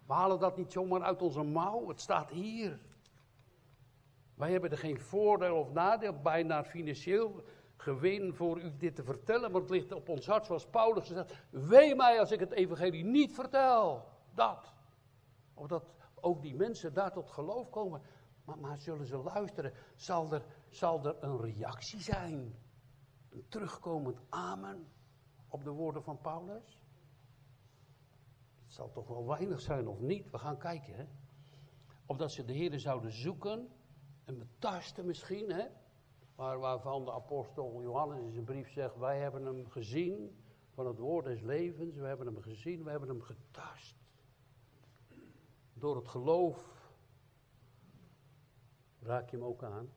We 0.06 0.14
halen 0.14 0.40
dat 0.40 0.58
niet 0.58 0.72
zomaar 0.72 1.02
uit 1.02 1.22
onze 1.22 1.44
mouw, 1.44 1.88
het 1.88 2.02
staat 2.02 2.30
hier. 2.30 2.80
Wij 4.34 4.52
hebben 4.52 4.72
er 4.72 4.78
geen 4.78 5.00
voordeel 5.00 5.56
of 5.56 5.72
nadeel 5.72 6.22
bij 6.22 6.44
naar 6.44 6.64
financieel 6.64 7.44
gewin 7.78 8.34
voor 8.34 8.62
u 8.62 8.78
dit 8.78 8.96
te 8.96 9.04
vertellen, 9.04 9.52
maar 9.52 9.62
het 9.62 9.70
ligt 9.70 9.92
op 9.92 10.10
ons 10.10 10.26
hart, 10.26 10.46
zoals 10.46 10.66
Paulus 10.66 11.08
gezegd. 11.08 11.34
Wee 11.50 11.96
mij 11.96 12.20
als 12.20 12.32
ik 12.32 12.40
het 12.40 12.52
evangelie 12.52 13.04
niet 13.04 13.34
vertel. 13.34 14.06
Dat. 14.34 14.74
Of 15.54 15.68
dat 15.68 15.84
ook 16.16 16.42
die 16.42 16.56
mensen 16.56 16.94
daar 16.94 17.12
tot 17.12 17.32
geloof 17.32 17.70
komen. 17.70 18.02
Maar, 18.46 18.58
maar 18.58 18.78
zullen 18.78 19.06
ze 19.06 19.18
luisteren? 19.18 19.74
Zal 19.96 20.34
er, 20.34 20.46
zal 20.70 21.06
er 21.06 21.16
een 21.24 21.42
reactie 21.42 22.02
zijn? 22.02 22.56
Een 23.30 23.46
terugkomend 23.50 24.20
amen? 24.30 24.88
Op 25.58 25.64
de 25.64 25.70
woorden 25.70 26.04
van 26.04 26.22
Paulus? 26.22 26.80
Het 28.64 28.74
zal 28.74 28.92
toch 28.92 29.08
wel 29.08 29.28
weinig 29.28 29.62
zijn 29.62 29.88
of 29.88 30.00
niet? 30.00 30.30
We 30.30 30.38
gaan 30.38 30.58
kijken. 30.58 30.96
Hè? 30.96 31.06
Of 32.06 32.18
dat 32.18 32.32
ze 32.32 32.46
de 32.46 32.54
Heer 32.54 32.80
zouden 32.80 33.12
zoeken 33.12 33.70
en 34.26 34.38
betasten 34.38 35.06
misschien. 35.06 35.52
Hè? 35.52 35.68
Maar 36.36 36.60
waarvan 36.60 37.06
de 37.06 37.12
apostel 37.12 37.82
Johannes 37.82 38.20
in 38.20 38.32
zijn 38.32 38.46
brief 38.46 38.72
zegt: 38.72 38.98
Wij 38.98 39.20
hebben 39.20 39.46
hem 39.46 39.70
gezien 39.70 40.44
van 40.74 40.88
het 40.88 40.98
woord 40.98 41.26
des 41.26 41.42
levens. 41.42 41.96
We 41.96 42.08
hebben 42.08 42.26
hem 42.26 42.42
gezien, 42.42 42.84
we 42.84 42.90
hebben 42.90 43.10
hem 43.10 43.22
getast. 43.22 43.96
Door 45.74 45.96
het 45.96 46.08
geloof 46.08 46.76
raak 49.00 49.30
je 49.30 49.38
hem 49.38 49.46
ook 49.46 49.64
aan. 49.64 49.90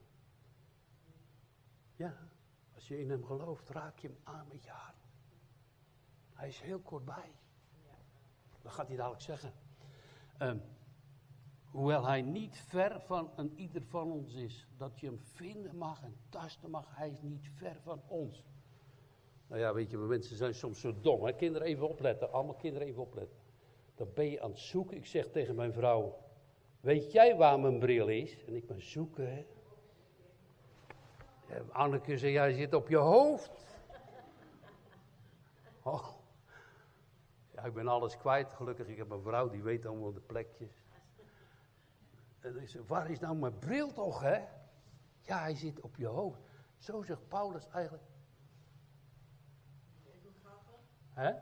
Ja, 1.96 2.28
als 2.74 2.88
je 2.88 3.00
in 3.00 3.10
hem 3.10 3.24
gelooft, 3.24 3.68
raak 3.68 3.98
je 3.98 4.08
hem 4.08 4.18
aan 4.22 4.46
met 4.48 4.64
je 4.64 4.70
hart. 4.70 5.09
Hij 6.40 6.48
is 6.48 6.60
heel 6.60 6.78
kortbij. 6.78 7.32
Dat 8.62 8.72
gaat 8.72 8.86
hij 8.86 8.96
dadelijk 8.96 9.22
zeggen. 9.22 9.52
Ehm, 10.38 10.58
hoewel 11.70 12.06
hij 12.06 12.22
niet 12.22 12.58
ver 12.58 13.00
van 13.00 13.30
een 13.36 13.52
ieder 13.56 13.82
van 13.82 14.12
ons 14.12 14.34
is, 14.34 14.66
dat 14.76 15.00
je 15.00 15.06
hem 15.06 15.20
vinden 15.20 15.76
mag 15.76 16.02
en 16.02 16.16
tasten 16.28 16.70
mag, 16.70 16.96
hij 16.96 17.10
is 17.10 17.22
niet 17.22 17.50
ver 17.54 17.76
van 17.82 18.02
ons. 18.06 18.44
Nou 19.46 19.60
ja, 19.60 19.74
weet 19.74 19.90
je, 19.90 19.96
mensen 19.96 20.36
zijn 20.36 20.54
soms 20.54 20.80
zo 20.80 21.00
dom. 21.00 21.24
Hè? 21.24 21.32
Kinderen 21.32 21.66
even 21.66 21.88
opletten, 21.88 22.32
allemaal 22.32 22.54
kinderen 22.54 22.88
even 22.88 23.02
opletten. 23.02 23.38
Dan 23.94 24.08
ben 24.14 24.30
je 24.30 24.42
aan 24.42 24.50
het 24.50 24.58
zoeken. 24.58 24.96
Ik 24.96 25.06
zeg 25.06 25.30
tegen 25.30 25.54
mijn 25.54 25.72
vrouw, 25.72 26.18
weet 26.80 27.12
jij 27.12 27.36
waar 27.36 27.60
mijn 27.60 27.78
bril 27.78 28.08
is? 28.08 28.44
En 28.44 28.54
ik 28.54 28.66
ben 28.66 28.82
zoeken, 28.82 29.34
hè. 29.34 29.46
Ja, 31.48 31.62
Anneke 31.72 32.18
zei, 32.18 32.32
jij 32.32 32.52
zit 32.52 32.74
op 32.74 32.88
je 32.88 32.96
hoofd. 32.96 33.50
Oh. 35.82 36.18
Ja, 37.60 37.66
ik 37.66 37.74
ben 37.74 37.88
alles 37.88 38.16
kwijt, 38.16 38.52
gelukkig. 38.52 38.86
Ik 38.86 38.96
heb 38.96 39.10
een 39.10 39.22
vrouw 39.22 39.48
die 39.48 39.62
weet 39.62 39.86
allemaal 39.86 40.12
de 40.12 40.20
plekjes. 40.20 40.84
En 42.40 42.60
ik 42.60 42.68
zeg, 42.68 42.86
waar 42.86 43.10
is 43.10 43.18
nou 43.18 43.36
mijn 43.36 43.58
bril 43.58 43.92
toch, 43.92 44.20
hè? 44.20 44.44
Ja, 45.20 45.38
hij 45.38 45.54
zit 45.54 45.80
op 45.80 45.96
je 45.96 46.06
hoofd. 46.06 46.40
Zo 46.78 47.02
zegt 47.02 47.28
Paulus 47.28 47.68
eigenlijk. 47.68 48.02
Hè? 51.12 51.32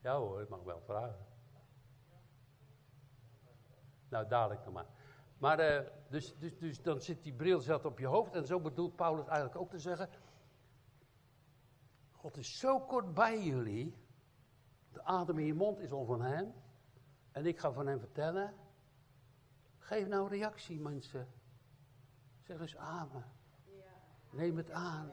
Ja 0.00 0.16
hoor, 0.16 0.40
ik 0.40 0.48
mag 0.48 0.62
wel 0.62 0.80
vragen. 0.80 1.26
Nou, 4.08 4.28
dadelijk 4.28 4.64
nog 4.64 4.74
maar. 4.74 4.86
Maar 5.38 5.60
uh, 5.60 5.88
dus, 6.08 6.38
dus, 6.38 6.58
dus 6.58 6.82
dan 6.82 7.00
zit 7.00 7.22
die 7.22 7.32
bril 7.32 7.60
zat 7.60 7.84
op 7.84 7.98
je 7.98 8.06
hoofd. 8.06 8.34
En 8.34 8.46
zo 8.46 8.60
bedoelt 8.60 8.96
Paulus 8.96 9.26
eigenlijk 9.26 9.56
ook 9.56 9.70
te 9.70 9.78
zeggen. 9.78 10.08
God 12.24 12.36
is 12.36 12.58
zo 12.58 12.80
kort 12.80 13.14
bij 13.14 13.42
jullie. 13.42 13.94
De 14.92 15.04
adem 15.04 15.38
in 15.38 15.46
je 15.46 15.54
mond 15.54 15.78
is 15.78 15.92
al 15.92 16.04
van 16.04 16.22
hem. 16.22 16.52
En 17.30 17.46
ik 17.46 17.58
ga 17.58 17.72
van 17.72 17.86
hem 17.86 17.98
vertellen. 17.98 18.54
Geef 19.78 20.08
nou 20.08 20.28
reactie, 20.28 20.80
mensen. 20.80 21.28
Zeg 22.40 22.60
eens 22.60 22.76
amen. 22.76 23.24
Neem 24.30 24.56
het 24.56 24.70
aan. 24.70 25.10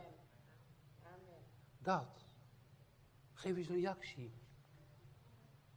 Dat. 1.77 2.27
Geef 3.33 3.57
eens 3.57 3.69
reactie. 3.69 4.33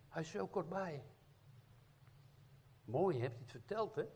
Hij 0.09 0.23
is 0.23 0.31
zo 0.31 0.47
kort 0.47 0.69
bij. 0.69 1.05
Mooi, 2.85 3.21
heb 3.21 3.33
je 3.33 3.39
het 3.39 3.51
verteld, 3.51 3.95
hè? 3.95 4.09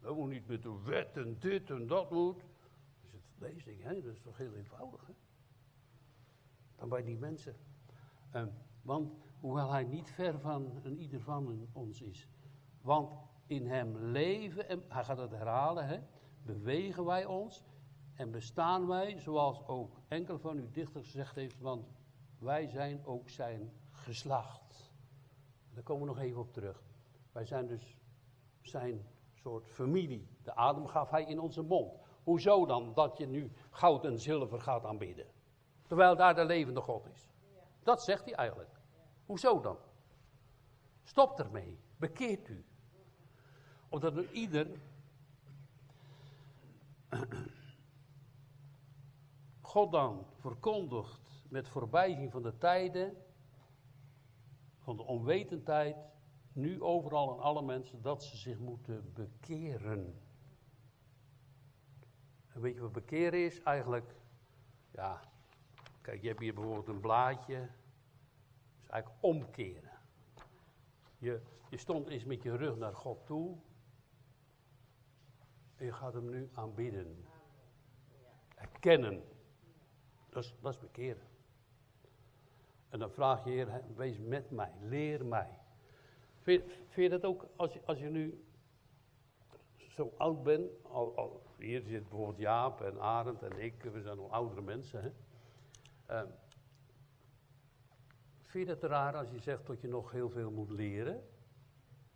Dat 0.00 0.16
moet 0.16 0.28
niet 0.28 0.46
met 0.46 0.62
de 0.62 0.82
wet 0.82 1.16
en 1.16 1.38
dit 1.38 1.70
en 1.70 1.86
dat 1.86 2.10
moet. 2.10 2.40
Dus 3.00 3.12
het 3.12 3.22
lees 3.38 3.66
ik, 3.66 3.82
hè? 3.82 4.02
Dat 4.02 4.12
is 4.12 4.20
toch 4.20 4.36
heel 4.36 4.54
eenvoudig, 4.54 5.06
hè? 5.06 5.12
Dan 6.76 6.88
bij 6.88 7.02
die 7.02 7.16
mensen. 7.16 7.56
Um, 8.34 8.52
want 8.82 9.12
hoewel 9.40 9.70
hij 9.70 9.84
niet 9.84 10.10
ver 10.10 10.40
van 10.40 10.80
een 10.82 10.98
ieder 10.98 11.20
van 11.20 11.68
ons 11.72 12.00
is. 12.00 12.28
Want 12.80 13.12
in 13.46 13.66
hem 13.66 13.96
leven, 13.96 14.68
en 14.68 14.84
hij 14.88 15.04
gaat 15.04 15.18
het 15.18 15.30
herhalen, 15.30 15.86
hè? 15.86 15.98
bewegen 16.42 17.04
wij 17.04 17.24
ons 17.24 17.64
en 18.14 18.30
bestaan 18.30 18.86
wij, 18.86 19.20
zoals 19.20 19.66
ook 19.66 19.96
enkel 20.08 20.38
van 20.38 20.58
u 20.58 20.70
dichter 20.70 21.00
gezegd 21.00 21.34
heeft, 21.34 21.60
want 21.60 21.86
wij 22.38 22.66
zijn 22.66 23.04
ook 23.04 23.28
zijn 23.28 23.72
geslacht. 23.90 24.92
Daar 25.74 25.82
komen 25.82 26.06
we 26.06 26.14
nog 26.14 26.22
even 26.22 26.40
op 26.40 26.52
terug. 26.52 26.82
Wij 27.32 27.44
zijn 27.44 27.66
dus 27.66 27.96
zijn 28.60 29.06
soort 29.34 29.68
familie. 29.68 30.28
De 30.42 30.54
adem 30.54 30.86
gaf 30.86 31.10
hij 31.10 31.24
in 31.24 31.38
onze 31.38 31.62
mond. 31.62 31.98
Hoezo 32.24 32.66
dan 32.66 32.94
dat 32.94 33.16
je 33.16 33.26
nu 33.26 33.52
goud 33.70 34.04
en 34.04 34.18
zilver 34.18 34.60
gaat 34.60 34.84
aanbidden? 34.84 35.26
Terwijl 35.86 36.16
daar 36.16 36.34
de 36.34 36.44
levende 36.44 36.80
God 36.80 37.06
is. 37.06 37.28
Dat 37.82 38.02
zegt 38.02 38.24
hij 38.24 38.34
eigenlijk. 38.34 38.70
Hoezo 39.26 39.60
dan? 39.60 39.78
Stop 41.02 41.38
ermee. 41.38 41.78
Bekeert 41.96 42.48
u. 42.48 42.64
Omdat 43.88 44.14
nu 44.14 44.28
ieder 44.30 44.66
God 49.60 49.92
dan 49.92 50.26
verkondigt 50.34 51.44
met 51.48 51.68
voorbijzien 51.68 52.30
van 52.30 52.42
de 52.42 52.58
tijden, 52.58 53.16
van 54.78 54.96
de 54.96 55.02
onwetendheid, 55.02 55.96
nu 56.52 56.82
overal 56.82 57.32
aan 57.32 57.40
alle 57.40 57.62
mensen, 57.62 58.02
dat 58.02 58.24
ze 58.24 58.36
zich 58.36 58.58
moeten 58.58 59.12
bekeren. 59.12 60.20
En 62.48 62.60
weet 62.60 62.74
je 62.74 62.80
wat 62.80 62.92
bekeren 62.92 63.44
is? 63.44 63.62
Eigenlijk, 63.62 64.14
ja, 64.90 65.20
kijk, 66.06 66.22
je 66.22 66.28
hebt 66.28 66.40
hier 66.40 66.54
bijvoorbeeld 66.54 66.88
een 66.88 67.00
blaadje, 67.00 67.58
dat 67.58 68.82
is 68.82 68.88
eigenlijk 68.88 69.24
omkeren. 69.24 69.90
Je, 71.18 71.40
je 71.70 71.76
stond 71.76 72.08
eens 72.08 72.24
met 72.24 72.42
je 72.42 72.56
rug 72.56 72.76
naar 72.76 72.94
God 72.94 73.26
toe, 73.26 73.56
en 75.76 75.84
je 75.84 75.92
gaat 75.92 76.12
hem 76.12 76.30
nu 76.30 76.50
aanbidden. 76.54 77.24
Erkennen. 78.54 79.24
Dat 80.28 80.44
is, 80.44 80.54
dat 80.60 80.80
bekeren. 80.80 81.26
En 82.88 82.98
dan 82.98 83.10
vraag 83.10 83.44
je, 83.44 83.50
Heer, 83.50 83.82
wees 83.96 84.18
met 84.18 84.50
mij, 84.50 84.72
leer 84.80 85.26
mij. 85.26 85.58
Vind, 86.40 86.64
vind 86.64 87.12
je 87.12 87.18
dat 87.18 87.24
ook, 87.24 87.46
als 87.56 87.72
je, 87.72 87.80
als 87.84 87.98
je 87.98 88.08
nu 88.08 88.44
zo 89.76 90.12
oud 90.16 90.42
bent, 90.42 90.70
al, 90.82 91.16
al, 91.16 91.42
hier 91.58 91.80
zit 91.80 92.08
bijvoorbeeld 92.08 92.38
Jaap 92.38 92.80
en 92.80 93.00
Arend 93.00 93.42
en 93.42 93.58
ik, 93.58 93.82
we 93.82 94.02
zijn 94.02 94.18
al 94.18 94.32
oudere 94.32 94.62
mensen. 94.62 95.02
Hè? 95.02 95.10
Uh, 96.10 96.22
vind 98.42 98.66
je 98.66 98.74
het 98.74 98.82
raar 98.82 99.16
als 99.16 99.30
je 99.30 99.38
zegt 99.38 99.66
dat 99.66 99.80
je 99.80 99.88
nog 99.88 100.10
heel 100.10 100.30
veel 100.30 100.50
moet 100.50 100.70
leren? 100.70 101.28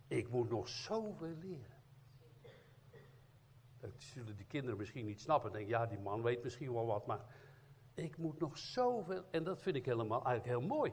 Ik 0.07 0.29
moet 0.29 0.49
nog 0.49 0.67
zoveel 0.67 1.35
leren. 1.39 1.79
Dat 3.79 3.91
zullen 3.97 4.35
die 4.35 4.45
kinderen 4.45 4.77
misschien 4.77 5.05
niet 5.05 5.21
snappen. 5.21 5.51
Denk, 5.51 5.67
ja, 5.67 5.85
die 5.85 5.99
man 5.99 6.21
weet 6.21 6.43
misschien 6.43 6.73
wel 6.73 6.85
wat, 6.85 7.05
maar 7.05 7.25
ik 7.93 8.17
moet 8.17 8.39
nog 8.39 8.57
zoveel. 8.57 9.23
En 9.31 9.43
dat 9.43 9.61
vind 9.61 9.75
ik 9.75 9.85
helemaal 9.85 10.25
eigenlijk 10.25 10.59
heel 10.59 10.67
mooi. 10.67 10.91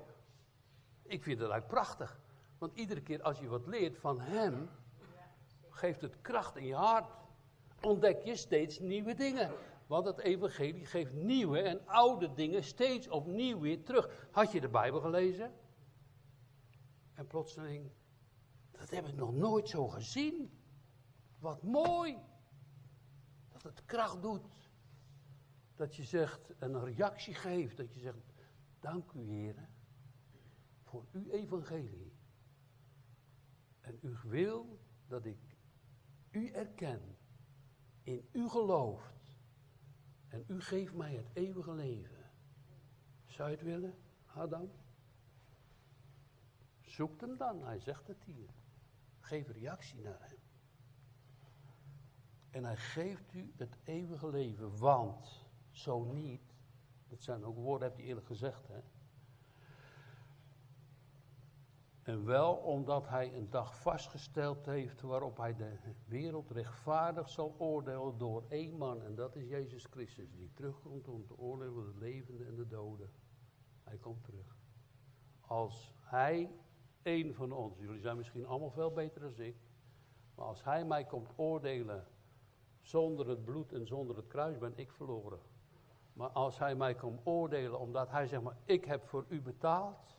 Ik 1.02 1.22
vind 1.22 1.40
het 1.40 1.50
eigenlijk 1.50 1.66
prachtig. 1.66 2.20
Want 2.58 2.74
iedere 2.74 3.02
keer 3.02 3.22
als 3.22 3.38
je 3.38 3.48
wat 3.48 3.66
leert 3.66 3.98
van 3.98 4.20
hem, 4.20 4.68
geeft 5.68 6.00
het 6.00 6.20
kracht 6.20 6.56
in 6.56 6.66
je 6.66 6.74
hart. 6.74 7.10
Ontdek 7.80 8.22
je 8.22 8.36
steeds 8.36 8.78
nieuwe 8.78 9.14
dingen. 9.14 9.50
Want 9.88 10.06
het 10.06 10.18
evangelie 10.18 10.86
geeft 10.86 11.12
nieuwe 11.12 11.60
en 11.60 11.86
oude 11.86 12.32
dingen 12.32 12.64
steeds 12.64 13.08
opnieuw 13.08 13.58
weer 13.58 13.84
terug. 13.84 14.28
Had 14.30 14.52
je 14.52 14.60
de 14.60 14.68
Bijbel 14.68 15.00
gelezen? 15.00 15.52
En 17.14 17.26
plotseling, 17.26 17.90
dat 18.70 18.90
heb 18.90 19.06
ik 19.06 19.14
nog 19.14 19.32
nooit 19.32 19.68
zo 19.68 19.88
gezien. 19.88 20.50
Wat 21.38 21.62
mooi 21.62 22.18
dat 23.48 23.62
het 23.62 23.84
kracht 23.84 24.22
doet. 24.22 24.46
Dat 25.74 25.96
je 25.96 26.04
zegt, 26.04 26.52
een 26.58 26.84
reactie 26.84 27.34
geeft, 27.34 27.76
dat 27.76 27.94
je 27.94 28.00
zegt, 28.00 28.18
dank 28.80 29.12
u 29.12 29.20
Heer, 29.20 29.68
voor 30.82 31.04
uw 31.12 31.30
evangelie. 31.30 32.12
En 33.80 33.98
u 34.02 34.16
wil 34.24 34.78
dat 35.06 35.24
ik 35.24 35.56
u 36.30 36.48
erken, 36.48 37.16
in 38.02 38.28
u 38.32 38.48
gelooft. 38.48 39.17
En 40.28 40.44
u 40.46 40.60
geeft 40.60 40.94
mij 40.94 41.14
het 41.14 41.28
eeuwige 41.32 41.72
leven. 41.72 42.30
Zou 43.26 43.50
je 43.50 43.56
het 43.56 43.64
willen, 43.64 43.94
Adam? 44.26 44.70
Zoek 46.80 47.20
hem 47.20 47.36
dan, 47.36 47.64
hij 47.64 47.78
zegt 47.78 48.06
het 48.06 48.24
hier. 48.24 48.48
Geef 49.20 49.48
reactie 49.48 50.00
naar 50.00 50.20
hem. 50.20 50.38
En 52.50 52.64
hij 52.64 52.76
geeft 52.76 53.34
u 53.34 53.52
het 53.56 53.76
eeuwige 53.84 54.28
leven, 54.28 54.78
want 54.78 55.46
zo 55.70 56.04
niet, 56.04 56.42
dat 57.08 57.22
zijn 57.22 57.44
ook 57.44 57.56
woorden, 57.56 57.88
heb 57.88 57.98
je 57.98 58.04
eerlijk 58.04 58.26
gezegd, 58.26 58.68
hè. 58.68 58.80
En 62.08 62.24
wel 62.24 62.54
omdat 62.54 63.08
hij 63.08 63.34
een 63.34 63.50
dag 63.50 63.80
vastgesteld 63.80 64.66
heeft 64.66 65.00
waarop 65.00 65.36
hij 65.36 65.54
de 65.54 65.76
wereld 66.04 66.50
rechtvaardig 66.50 67.28
zal 67.28 67.54
oordelen 67.58 68.18
door 68.18 68.44
één 68.48 68.76
man. 68.76 69.02
En 69.02 69.14
dat 69.14 69.36
is 69.36 69.48
Jezus 69.48 69.84
Christus, 69.84 70.32
die 70.32 70.50
terugkomt 70.54 71.08
om 71.08 71.26
te 71.26 71.38
oordelen 71.38 71.92
de 71.92 71.98
levenden 71.98 72.46
en 72.46 72.54
de 72.54 72.66
doden. 72.66 73.10
Hij 73.84 73.96
komt 73.96 74.24
terug. 74.24 74.56
Als 75.40 75.94
hij, 76.00 76.50
één 77.02 77.34
van 77.34 77.52
ons, 77.52 77.78
jullie 77.78 78.00
zijn 78.00 78.16
misschien 78.16 78.46
allemaal 78.46 78.70
veel 78.70 78.92
beter 78.92 79.20
dan 79.20 79.44
ik, 79.44 79.56
maar 80.34 80.46
als 80.46 80.64
hij 80.64 80.84
mij 80.84 81.04
komt 81.04 81.30
oordelen 81.36 82.06
zonder 82.80 83.28
het 83.28 83.44
bloed 83.44 83.72
en 83.72 83.86
zonder 83.86 84.16
het 84.16 84.26
kruis 84.26 84.58
ben 84.58 84.72
ik 84.76 84.92
verloren. 84.92 85.40
Maar 86.12 86.30
als 86.30 86.58
hij 86.58 86.74
mij 86.74 86.94
kan 86.94 87.20
oordelen 87.24 87.78
omdat 87.78 88.10
hij 88.10 88.26
zegt 88.26 88.42
maar 88.42 88.56
ik 88.64 88.84
heb 88.84 89.06
voor 89.06 89.24
u 89.28 89.40
betaald, 89.40 90.16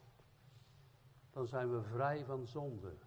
dan 1.32 1.48
zijn 1.48 1.72
we 1.72 1.84
vrij 1.84 2.26
van 2.26 2.48
zonde. 2.48 2.98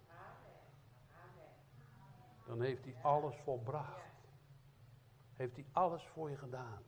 Dan 2.45 2.61
heeft 2.61 2.83
hij 2.83 2.95
alles 3.01 3.35
volbracht. 3.35 4.11
Heeft 5.33 5.55
hij 5.55 5.65
alles 5.71 6.03
voor 6.03 6.29
je 6.29 6.37
gedaan. 6.37 6.81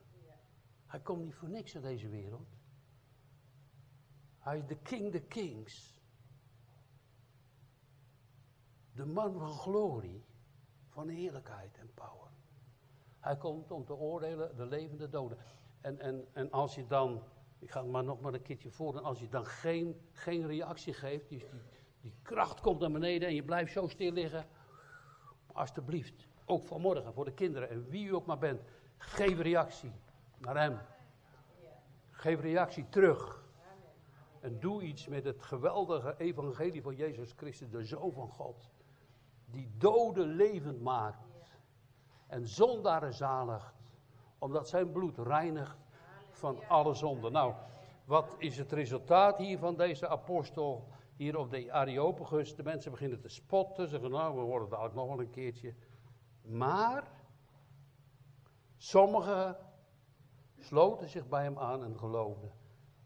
Hij 0.86 1.00
komt 1.00 1.24
niet 1.24 1.36
voor 1.36 1.50
niks 1.50 1.76
in 1.76 1.82
deze 1.82 2.10
wereld. 2.10 2.48
Hij 4.40 4.58
is 4.58 4.66
de 4.66 4.78
King 4.78 5.12
the 5.12 5.22
Kings. 5.22 6.02
De 8.92 9.06
man 9.06 9.40
van 9.40 9.52
glorie, 9.52 10.26
van 10.90 11.08
heerlijkheid 11.08 11.78
en 11.78 11.94
power. 11.94 12.30
Hij 13.20 13.38
komt 13.38 13.72
om 13.72 13.86
te 13.86 13.94
oordelen 13.94 14.56
de 14.56 14.66
levende 14.66 15.10
doden. 15.10 15.38
En, 15.82 16.00
en, 16.00 16.28
en 16.34 16.52
als 16.52 16.76
je 16.76 16.88
dan, 16.88 17.24
ik 17.66 17.72
ga 17.72 17.82
maar 17.82 18.04
nog 18.04 18.22
maar 18.22 18.34
een 18.34 18.42
keertje 18.42 18.72
voor, 18.72 18.98
en 18.98 19.04
als 19.04 19.20
je 19.20 19.30
dan 19.30 19.46
geen, 19.46 20.02
geen 20.12 20.48
reactie 20.48 20.94
geeft, 20.94 21.30
die, 21.30 21.40
die, 21.40 21.62
die 22.02 22.14
kracht 22.22 22.62
komt 22.62 22.80
naar 22.80 22.92
beneden 22.92 23.28
en 23.28 23.36
je 23.36 23.44
blijft 23.44 23.72
zo 23.72 23.88
stil 23.88 24.12
liggen, 24.12 24.46
alsjeblieft, 25.54 26.28
ook 26.46 26.64
vanmorgen 26.64 27.14
voor 27.14 27.26
de 27.26 27.34
kinderen 27.34 27.70
en 27.70 27.90
wie 27.90 28.06
u 28.06 28.14
ook 28.14 28.26
maar 28.26 28.38
bent, 28.38 28.62
geef 28.98 29.40
reactie 29.40 29.92
naar 30.38 30.58
hem. 30.58 30.80
Geef 32.12 32.42
reactie 32.42 32.90
terug. 32.90 33.44
En 34.40 34.60
doe 34.60 34.82
iets 34.82 35.08
met 35.08 35.24
het 35.24 35.44
geweldige 35.44 36.16
evangelie 36.18 36.82
van 36.82 36.96
Jezus 36.96 37.34
Christus, 37.36 37.70
de 37.70 37.84
Zoon 37.84 38.12
van 38.12 38.30
God. 38.30 38.70
Die 39.46 39.72
doden 39.78 40.28
levend 40.28 40.82
maakt. 40.82 41.28
En 42.28 42.48
zondaren 42.48 43.14
zaligt. 43.14 43.74
Omdat 44.38 44.70
zijn 44.70 44.92
bloed 44.92 45.18
reinigt 45.18 45.85
van 46.36 46.68
alle 46.68 46.94
zonden. 46.94 47.32
Nou, 47.32 47.54
wat 48.06 48.36
is 48.38 48.58
het 48.58 48.72
resultaat 48.72 49.38
hier 49.38 49.58
van 49.58 49.76
deze 49.76 50.08
apostel? 50.08 50.88
Hier 51.16 51.38
op 51.38 51.50
de 51.50 51.72
Areopagus. 51.72 52.56
De 52.56 52.64
mensen 52.64 52.92
beginnen 52.92 53.20
te 53.20 53.30
spotten. 53.30 53.88
Zeggen, 53.88 54.12
nou, 54.12 54.36
we 54.36 54.42
worden 54.42 54.70
dadelijk 54.70 54.96
nog 54.96 55.08
wel 55.08 55.20
een 55.20 55.30
keertje. 55.30 55.74
Maar, 56.42 57.08
sommigen 58.78 59.58
sloten 60.60 61.10
zich 61.10 61.28
bij 61.28 61.44
hem 61.44 61.58
aan 61.58 61.84
en 61.84 61.98
geloofden. 61.98 62.52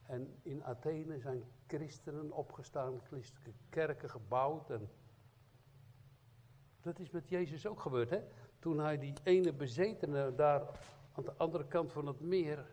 En 0.03 0.39
in 0.41 0.63
Athene 0.63 1.19
zijn 1.19 1.43
christenen 1.67 2.31
opgestaan, 2.31 3.01
christelijke 3.03 3.53
kerken 3.69 4.09
gebouwd. 4.09 4.69
En 4.69 4.89
dat 6.81 6.99
is 6.99 7.09
met 7.09 7.29
Jezus 7.29 7.67
ook 7.67 7.79
gebeurd, 7.79 8.09
hè? 8.09 8.21
Toen 8.59 8.79
hij 8.79 8.97
die 8.97 9.13
ene 9.23 9.53
bezetene 9.53 10.35
daar 10.35 10.61
aan 11.11 11.23
de 11.23 11.33
andere 11.37 11.67
kant 11.67 11.91
van 11.91 12.05
het 12.05 12.19
meer 12.19 12.65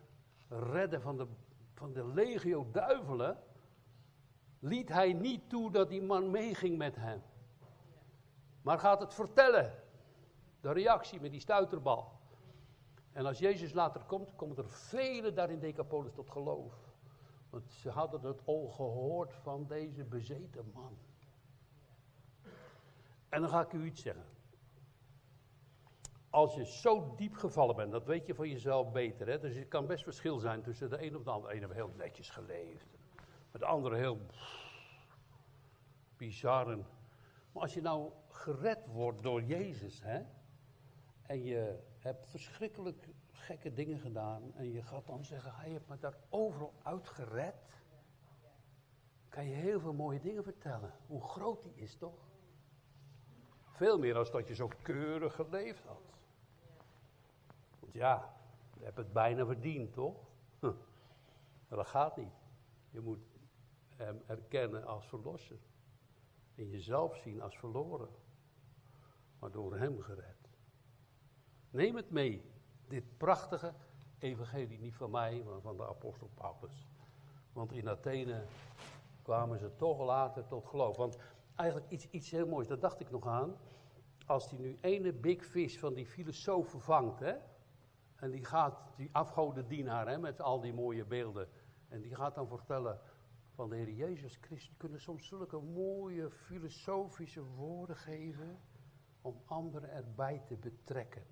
redde 0.49 1.01
van 1.01 1.17
de, 1.17 1.27
van 1.75 1.93
de 1.93 2.07
legio 2.07 2.69
duivelen, 2.73 3.39
liet 4.59 4.89
hij 4.89 5.13
niet 5.13 5.49
toe 5.49 5.71
dat 5.71 5.89
die 5.89 6.03
man 6.03 6.31
meeging 6.31 6.79
met 6.79 6.97
hem. 6.97 7.23
Maar 8.63 8.79
gaat 8.79 9.01
het 9.01 9.15
vertellen. 9.15 9.73
De 10.61 10.73
reactie 10.73 11.21
met 11.21 11.31
die 11.31 11.41
stuiterbal. 11.41 12.13
En 13.13 13.27
als 13.27 13.39
Jezus 13.39 13.73
later 13.73 14.01
komt, 14.01 14.35
komen 14.37 14.57
er 14.57 14.69
velen 14.69 15.35
daar 15.35 15.51
in 15.51 15.59
Decapolis 15.59 16.13
tot 16.13 16.31
geloof. 16.31 16.75
Want 17.51 17.73
ze 17.73 17.91
hadden 17.91 18.21
het 18.23 18.41
al 18.45 18.69
gehoord 18.69 19.35
van 19.35 19.67
deze 19.67 20.05
bezeten 20.05 20.71
man. 20.75 20.99
En 23.29 23.41
dan 23.41 23.51
ga 23.51 23.61
ik 23.61 23.73
u 23.73 23.85
iets 23.85 24.03
zeggen. 24.03 24.36
Als 26.37 26.55
je 26.55 26.65
zo 26.65 27.15
diep 27.15 27.35
gevallen 27.35 27.77
bent, 27.77 27.93
dat 27.93 28.05
weet 28.05 28.27
je 28.27 28.35
van 28.35 28.49
jezelf 28.49 28.93
beter. 28.93 29.27
Hè? 29.27 29.39
Dus 29.39 29.55
het 29.55 29.69
kan 29.69 29.87
best 29.87 30.03
verschil 30.03 30.39
zijn 30.39 30.63
tussen 30.63 30.91
de 30.91 31.03
een 31.03 31.17
of 31.17 31.23
de 31.23 31.31
ander. 31.31 31.49
De 31.49 31.55
ene 31.55 31.67
heeft 31.67 31.77
heel 31.77 31.93
netjes 31.97 32.31
geleefd. 32.31 32.87
met 33.51 33.61
de 33.61 33.67
andere 33.67 33.97
heel 33.97 34.21
bizar. 36.17 36.67
Maar 36.77 37.63
als 37.63 37.75
je 37.75 37.81
nou 37.81 38.13
gered 38.29 38.87
wordt 38.87 39.23
door 39.23 39.43
Jezus, 39.43 40.03
hè? 40.03 40.23
en 41.23 41.43
je 41.43 41.79
hebt 41.99 42.27
verschrikkelijk 42.27 43.09
gekke 43.33 43.73
dingen 43.73 43.99
gedaan 43.99 44.55
en 44.55 44.73
je 44.73 44.83
gaat 44.83 45.07
dan 45.07 45.25
zeggen, 45.25 45.55
hij 45.55 45.69
heeft 45.69 45.89
me 45.89 45.99
daar 45.99 46.17
overal 46.29 46.75
uitgered, 46.83 47.83
kan 49.29 49.49
je 49.49 49.55
heel 49.55 49.81
veel 49.81 49.95
mooie 49.95 50.21
dingen 50.21 50.45
vertellen. 50.45 50.95
Hoe 51.07 51.23
groot 51.23 51.63
die 51.63 51.75
is 51.75 51.97
toch? 51.97 52.29
Veel 53.65 53.99
meer 53.99 54.17
als 54.17 54.31
dat 54.31 54.49
je 54.49 54.55
zo 54.55 54.71
keurig 54.83 55.35
geleefd 55.35 55.85
had. 55.85 56.15
Ja, 57.93 58.35
je 58.79 58.85
hebt 58.85 58.97
het 58.97 59.13
bijna 59.13 59.45
verdiend, 59.45 59.93
toch? 59.93 60.17
Maar 61.69 61.79
dat 61.79 61.87
gaat 61.87 62.17
niet. 62.17 62.35
Je 62.91 63.01
moet 63.01 63.27
hem 63.97 64.23
erkennen 64.27 64.87
als 64.87 65.09
verlosser. 65.09 65.59
En 66.55 66.69
jezelf 66.69 67.17
zien 67.17 67.43
als 67.43 67.59
verloren. 67.59 68.09
Maar 69.39 69.51
door 69.51 69.77
hem 69.77 70.01
gered. 70.01 70.49
Neem 71.71 71.97
het 71.97 72.11
mee 72.11 72.43
dit 72.89 73.17
prachtige 73.17 73.75
evangelie, 74.19 74.79
niet 74.79 74.95
van 74.95 75.11
mij, 75.11 75.43
maar 75.47 75.61
van 75.61 75.77
de 75.77 75.87
apostel 75.87 76.31
Paulus. 76.35 76.89
Want 77.53 77.73
in 77.73 77.89
Athene 77.89 78.45
kwamen 79.23 79.59
ze 79.59 79.77
toch 79.77 80.01
later 80.01 80.47
tot 80.47 80.67
geloof. 80.67 80.97
Want 80.97 81.17
eigenlijk 81.55 81.91
iets, 81.91 82.11
iets 82.11 82.31
heel 82.31 82.47
moois, 82.47 82.67
daar 82.67 82.79
dacht 82.79 83.01
ik 83.01 83.11
nog 83.11 83.27
aan. 83.27 83.57
Als 84.27 84.49
die 84.49 84.59
nu 84.59 84.79
ene 84.81 85.13
big 85.13 85.45
fish 85.45 85.79
van 85.79 85.95
die 85.95 86.07
filosoof 86.07 86.69
vervangt, 86.69 87.21
hè, 87.21 87.35
en 88.17 88.31
die 88.31 88.45
gaat, 88.45 88.79
die 88.97 89.09
afgodendienaar, 89.13 90.09
hè, 90.09 90.19
met 90.19 90.41
al 90.41 90.61
die 90.61 90.73
mooie 90.73 91.05
beelden, 91.05 91.49
en 91.89 92.01
die 92.01 92.15
gaat 92.15 92.35
dan 92.35 92.49
vertellen 92.49 93.01
van 93.55 93.69
de 93.69 93.77
Heer 93.77 93.91
Jezus 93.91 94.39
Christus, 94.41 94.77
kunnen 94.77 95.01
soms 95.01 95.27
zulke 95.27 95.59
mooie 95.61 96.31
filosofische 96.31 97.43
woorden 97.43 97.97
geven 97.97 98.59
om 99.21 99.43
anderen 99.45 99.91
erbij 99.91 100.43
te 100.47 100.57
betrekken. 100.57 101.23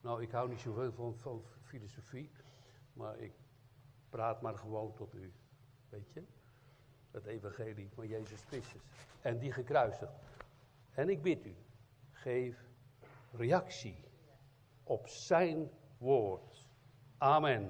Nou, 0.00 0.22
ik 0.22 0.30
hou 0.30 0.48
niet 0.48 0.60
zoveel 0.60 0.92
van, 0.92 1.18
van 1.18 1.42
filosofie, 1.62 2.30
maar 2.92 3.18
ik 3.18 3.32
praat 4.10 4.42
maar 4.42 4.58
gewoon 4.58 4.94
tot 4.94 5.14
u. 5.14 5.32
Weet 5.88 6.12
je? 6.12 6.24
Het 7.10 7.24
evangelie 7.24 7.90
van 7.94 8.08
Jezus 8.08 8.42
Christus. 8.42 8.82
En 9.20 9.38
die 9.38 9.52
gekruisigd. 9.52 10.12
En 10.90 11.08
ik 11.08 11.22
bid 11.22 11.46
u, 11.46 11.54
geef 12.12 12.68
reactie 13.30 14.04
op 14.82 15.08
zijn 15.08 15.70
woord. 16.02 16.40
Amen. 17.22 17.68